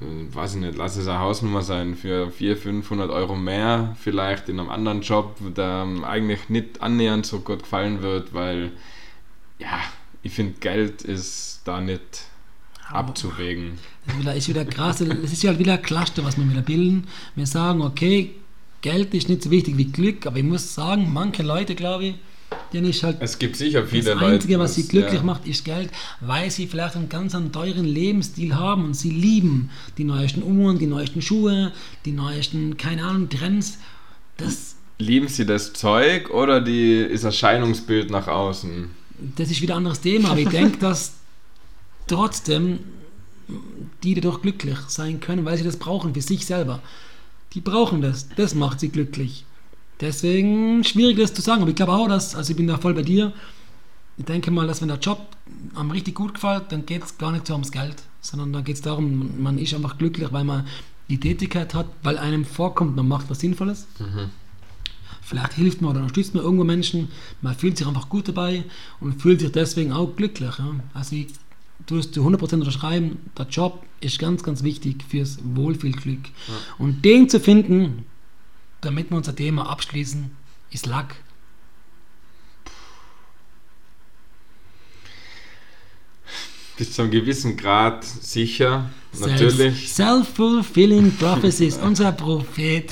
weiß 0.00 0.54
ich 0.54 0.60
nicht, 0.60 0.76
lass 0.76 0.96
es 0.96 1.06
eine 1.06 1.18
Hausnummer 1.18 1.62
sein, 1.62 1.94
für 1.94 2.30
400, 2.30 2.62
500 2.62 3.10
Euro 3.10 3.36
mehr 3.36 3.96
vielleicht 4.00 4.48
in 4.48 4.58
einem 4.58 4.70
anderen 4.70 5.02
Job, 5.02 5.36
der 5.56 5.86
eigentlich 6.02 6.48
nicht 6.48 6.80
annähernd 6.82 7.26
so 7.26 7.40
gut 7.40 7.62
gefallen 7.62 8.02
wird, 8.02 8.32
weil 8.32 8.72
ja, 9.58 9.78
ich 10.22 10.32
finde, 10.32 10.54
Geld 10.60 11.02
ist 11.02 11.60
da 11.64 11.80
nicht 11.80 12.24
abzuwägen. 12.88 13.78
Das 14.24 14.36
ist 14.36 14.48
wieder 14.48 14.64
krass, 14.64 14.98
das 14.98 15.32
ist 15.32 15.42
ja 15.42 15.50
halt 15.50 15.58
wieder 15.58 15.74
ein 15.74 15.82
Cluster, 15.82 16.24
was 16.24 16.36
wir 16.36 16.48
wieder 16.48 16.62
bilden. 16.62 17.06
Wir 17.34 17.46
sagen, 17.46 17.82
okay, 17.82 18.34
Geld 18.80 19.12
ist 19.14 19.28
nicht 19.28 19.42
so 19.42 19.50
wichtig 19.50 19.76
wie 19.76 19.92
Glück, 19.92 20.26
aber 20.26 20.38
ich 20.38 20.44
muss 20.44 20.74
sagen, 20.74 21.12
manche 21.12 21.42
Leute, 21.42 21.74
glaube 21.74 22.04
ich, 22.04 22.14
den 22.72 22.84
ist 22.84 23.02
halt 23.02 23.16
es 23.20 23.38
gibt 23.38 23.56
sicher 23.56 23.84
viele 23.84 24.14
das 24.14 24.22
Einzige, 24.22 24.58
was 24.58 24.74
sie 24.74 24.86
glücklich 24.86 25.20
ja. 25.20 25.22
macht, 25.22 25.46
ist 25.46 25.64
Geld, 25.64 25.90
weil 26.20 26.50
sie 26.50 26.66
vielleicht 26.66 26.96
einen 26.96 27.08
ganz 27.08 27.34
einen 27.34 27.52
teuren 27.52 27.84
Lebensstil 27.84 28.54
haben 28.54 28.84
und 28.84 28.94
sie 28.94 29.10
lieben 29.10 29.70
die 29.98 30.04
neuesten 30.04 30.42
Uhren, 30.42 30.78
die 30.78 30.86
neuesten 30.86 31.22
Schuhe, 31.22 31.72
die 32.04 32.12
neuesten, 32.12 32.76
keine 32.76 33.04
Ahnung, 33.04 33.28
Trends. 33.28 33.78
Das 34.36 34.76
lieben 34.98 35.28
sie 35.28 35.46
das 35.46 35.72
Zeug 35.72 36.30
oder 36.30 36.60
die, 36.60 37.08
das 37.10 37.24
Erscheinungsbild 37.24 38.10
nach 38.10 38.28
außen? 38.28 38.90
Das 39.36 39.50
ist 39.50 39.60
wieder 39.60 39.74
ein 39.74 39.78
anderes 39.78 40.00
Thema, 40.00 40.30
aber 40.30 40.40
ich 40.40 40.48
denke, 40.48 40.78
dass 40.80 41.14
trotzdem 42.06 42.80
die 44.02 44.14
dadurch 44.14 44.42
glücklich 44.42 44.78
sein 44.88 45.20
können, 45.20 45.44
weil 45.44 45.56
sie 45.58 45.64
das 45.64 45.76
brauchen 45.76 46.14
für 46.14 46.22
sich 46.22 46.46
selber. 46.46 46.80
Die 47.52 47.60
brauchen 47.60 48.00
das, 48.00 48.28
das 48.36 48.54
macht 48.54 48.80
sie 48.80 48.90
glücklich. 48.90 49.44
Deswegen 50.00 50.82
schwierig 50.84 51.18
das 51.18 51.34
zu 51.34 51.42
sagen, 51.42 51.62
aber 51.62 51.70
ich 51.70 51.76
glaube 51.76 51.92
auch, 51.92 52.08
dass, 52.08 52.34
also 52.34 52.50
ich 52.50 52.56
bin 52.56 52.66
da 52.66 52.78
voll 52.78 52.94
bei 52.94 53.02
dir. 53.02 53.32
Ich 54.16 54.24
denke 54.24 54.50
mal, 54.50 54.66
dass 54.66 54.80
wenn 54.80 54.88
der 54.88 54.98
Job 54.98 55.18
einem 55.74 55.90
richtig 55.90 56.14
gut 56.14 56.34
gefällt, 56.34 56.64
dann 56.70 56.86
geht 56.86 57.04
es 57.04 57.18
gar 57.18 57.32
nicht 57.32 57.46
so 57.46 57.54
ums 57.54 57.72
Geld, 57.72 57.96
sondern 58.20 58.52
dann 58.52 58.64
geht 58.64 58.76
es 58.76 58.82
darum, 58.82 59.42
man 59.42 59.58
ist 59.58 59.74
einfach 59.74 59.98
glücklich, 59.98 60.28
weil 60.32 60.44
man 60.44 60.66
die 61.08 61.18
Tätigkeit 61.18 61.74
hat, 61.74 61.86
weil 62.02 62.18
einem 62.18 62.44
vorkommt, 62.44 62.96
man 62.96 63.08
macht 63.08 63.28
was 63.28 63.40
Sinnvolles. 63.40 63.86
Mhm. 63.98 64.30
Vielleicht 65.22 65.54
hilft 65.54 65.80
man 65.80 65.92
oder 65.92 66.00
unterstützt 66.00 66.34
man 66.34 66.42
irgendwo 66.42 66.64
Menschen, 66.64 67.08
man 67.40 67.54
fühlt 67.54 67.76
sich 67.76 67.86
einfach 67.86 68.08
gut 68.08 68.28
dabei 68.28 68.64
und 69.00 69.20
fühlt 69.20 69.40
sich 69.40 69.52
deswegen 69.52 69.92
auch 69.92 70.16
glücklich. 70.16 70.58
Ja. 70.58 70.74
Also 70.92 71.16
ich 71.16 71.28
du 71.86 71.96
wirst 71.96 72.14
zu 72.14 72.26
100% 72.26 72.54
unterschreiben, 72.54 73.18
der 73.36 73.46
Job 73.46 73.84
ist 74.00 74.18
ganz, 74.18 74.42
ganz 74.42 74.62
wichtig 74.62 75.04
fürs 75.08 75.38
Wohlfühlglück. 75.42 76.26
Ja. 76.26 76.54
Und 76.78 77.04
den 77.04 77.28
zu 77.28 77.40
finden, 77.40 78.04
damit 78.80 79.10
wir 79.10 79.16
unser 79.16 79.34
Thema 79.34 79.68
abschließen, 79.68 80.30
ist 80.70 80.86
Lack. 80.86 81.16
Bis 86.76 86.94
zu 86.94 87.02
einem 87.02 87.10
gewissen 87.10 87.58
Grad 87.58 88.04
sicher, 88.04 88.88
natürlich. 89.18 89.92
Self-fulfilling 89.92 91.14
prophecies. 91.16 91.76
Unser 91.82 92.12
Prophet 92.12 92.90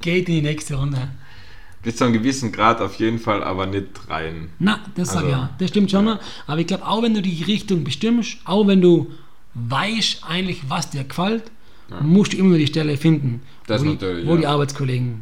geht 0.00 0.28
in 0.30 0.36
die 0.36 0.42
nächste 0.42 0.76
Runde. 0.76 1.10
Bis 1.82 1.96
zu 1.96 2.04
einem 2.04 2.14
gewissen 2.14 2.52
Grad 2.52 2.80
auf 2.80 2.98
jeden 2.98 3.18
Fall, 3.18 3.44
aber 3.44 3.66
nicht 3.66 4.08
rein. 4.08 4.50
Na, 4.58 4.80
das 4.94 5.10
also, 5.10 5.20
sage 5.20 5.26
ich 5.26 5.32
ja. 5.32 5.50
Das 5.58 5.68
stimmt 5.68 5.90
schon. 5.90 6.06
Ja. 6.06 6.20
Aber 6.46 6.60
ich 6.60 6.66
glaube, 6.66 6.86
auch 6.86 7.02
wenn 7.02 7.12
du 7.12 7.20
die 7.20 7.42
Richtung 7.44 7.84
bestimmst, 7.84 8.38
auch 8.44 8.66
wenn 8.66 8.80
du 8.80 9.12
weißt 9.54 10.24
eigentlich, 10.26 10.62
was 10.68 10.90
dir 10.90 11.04
gefällt, 11.04 11.50
ja. 11.90 12.00
musst 12.00 12.32
du 12.32 12.38
immer 12.38 12.56
die 12.56 12.66
Stelle 12.66 12.96
finden, 12.96 13.42
das 13.66 13.84
wo, 13.84 13.94
die, 13.94 14.26
wo 14.26 14.34
ja. 14.34 14.40
die 14.40 14.46
Arbeitskollegen 14.46 15.20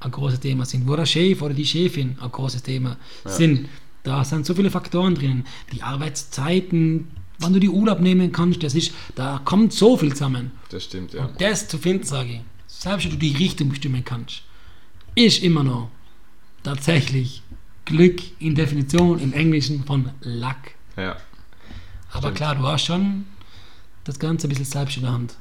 ein 0.00 0.10
großes 0.10 0.40
Thema 0.40 0.64
sind, 0.64 0.86
wo 0.86 0.96
der 0.96 1.06
Chef 1.06 1.42
oder 1.42 1.54
die 1.54 1.64
Chefin 1.64 2.16
ein 2.20 2.30
großes 2.30 2.62
Thema 2.62 2.96
ja. 3.24 3.30
sind. 3.30 3.68
Da 4.02 4.24
sind 4.24 4.46
so 4.46 4.54
viele 4.54 4.70
Faktoren 4.70 5.14
drin. 5.14 5.44
Die 5.72 5.82
Arbeitszeiten, 5.82 7.08
wann 7.40 7.52
du 7.52 7.58
die 7.58 7.68
Urlaub 7.68 8.00
nehmen 8.00 8.30
kannst, 8.30 8.62
das 8.62 8.74
ist, 8.74 8.92
da 9.16 9.40
kommt 9.44 9.72
so 9.72 9.96
viel 9.96 10.12
zusammen. 10.12 10.52
Das 10.68 10.84
stimmt, 10.84 11.12
ja. 11.12 11.24
Und 11.24 11.40
das 11.40 11.66
zu 11.66 11.78
finden, 11.78 12.04
sage 12.04 12.34
ich, 12.34 12.40
selbst 12.68 13.04
wenn 13.04 13.12
du 13.12 13.18
die 13.18 13.36
Richtung 13.36 13.70
bestimmen 13.70 14.04
kannst, 14.04 14.42
ist 15.14 15.42
immer 15.42 15.64
noch 15.64 15.90
tatsächlich 16.62 17.42
Glück 17.84 18.20
in 18.38 18.54
Definition 18.54 19.18
im 19.18 19.32
Englischen 19.32 19.84
von 19.84 20.10
Luck. 20.20 20.56
Ja. 20.96 21.16
Aber 22.10 22.20
stimmt. 22.20 22.36
klar, 22.36 22.54
du 22.54 22.62
hast 22.62 22.84
schon 22.84 23.26
das 24.04 24.18
Ganze 24.18 24.46
ein 24.46 24.50
bisschen 24.50 24.64
selbst 24.66 24.96
in 24.96 25.02
der 25.02 25.12
Hand. 25.12 25.36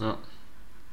Ja. 0.00 0.16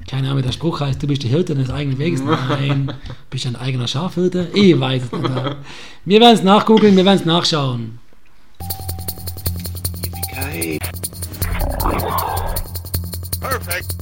Keine 0.06 0.28
Ahnung, 0.28 0.38
wie 0.38 0.46
der 0.46 0.52
Spruch 0.52 0.80
heißt, 0.80 1.02
du 1.02 1.06
bist 1.06 1.22
der 1.24 1.30
Hirte 1.30 1.54
deines 1.54 1.70
eigenen 1.70 1.98
Weges. 1.98 2.22
Nein, 2.22 2.92
bist 3.30 3.46
ein 3.46 3.56
eigener 3.56 3.88
Schafhirte. 3.88 4.48
Ich 4.54 4.78
weiß 4.78 5.02
es 5.04 5.12
nicht. 5.12 5.56
Wir 6.04 6.20
werden 6.20 6.34
es 6.34 6.42
nachgoogeln, 6.42 6.96
wir 6.96 7.04
werden 7.04 7.18
es 7.18 7.24
nachschauen. 7.24 7.98
Perfekt. 13.40 13.94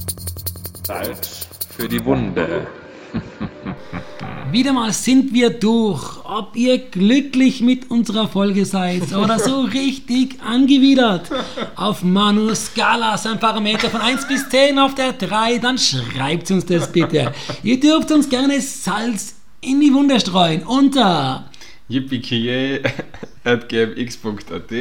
Salz 0.85 1.47
für 1.75 1.87
die 1.87 2.03
Wunde. 2.05 2.67
Wieder 4.51 4.71
mal 4.71 4.93
sind 4.93 5.33
wir 5.33 5.49
durch. 5.49 6.23
Ob 6.23 6.55
ihr 6.55 6.77
glücklich 6.77 7.61
mit 7.61 7.91
unserer 7.91 8.27
Folge 8.27 8.65
seid 8.65 9.13
oder 9.13 9.39
so 9.39 9.61
richtig 9.61 10.41
angewidert. 10.41 11.29
Auf 11.75 12.03
Manus 12.03 12.67
Skala 12.67 13.17
sein 13.17 13.39
Parameter 13.39 13.89
von 13.89 13.99
1 13.99 14.27
bis 14.27 14.47
10 14.49 14.79
auf 14.79 14.95
der 14.95 15.13
3, 15.13 15.57
dann 15.57 15.77
schreibt 15.77 16.49
uns 16.51 16.65
das 16.65 16.91
bitte. 16.91 17.33
Ihr 17.63 17.79
dürft 17.79 18.11
uns 18.11 18.29
gerne 18.29 18.61
Salz 18.61 19.35
in 19.59 19.81
die 19.81 19.93
Wunde 19.93 20.19
streuen 20.19 20.63
unter 20.63 21.49
yippiekiye.gmx.at 21.89 24.71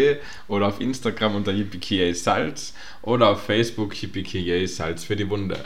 oder 0.49 0.67
auf 0.67 0.81
Instagram 0.81 1.37
unter 1.37 1.53
yippiekiye 1.53 2.15
Salz 2.15 2.75
oder 3.03 3.31
auf 3.31 3.43
Facebook 3.43 4.01
yippiekiye 4.01 4.67
Salz 4.69 5.05
für 5.05 5.17
die 5.17 5.29
Wunde. 5.29 5.59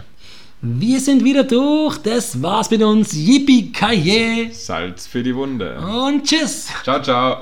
Wir 0.63 1.01
sind 1.01 1.25
wieder 1.25 1.45
durch. 1.45 1.97
Das 1.99 2.43
war's 2.43 2.71
mit 2.71 2.83
uns. 2.83 3.15
Yippie 3.15 3.73
Salz 4.53 5.07
für 5.07 5.23
die 5.23 5.35
Wunde. 5.35 5.79
Und 5.79 6.25
tschüss. 6.25 6.69
Ciao, 6.85 7.01
ciao. 7.01 7.41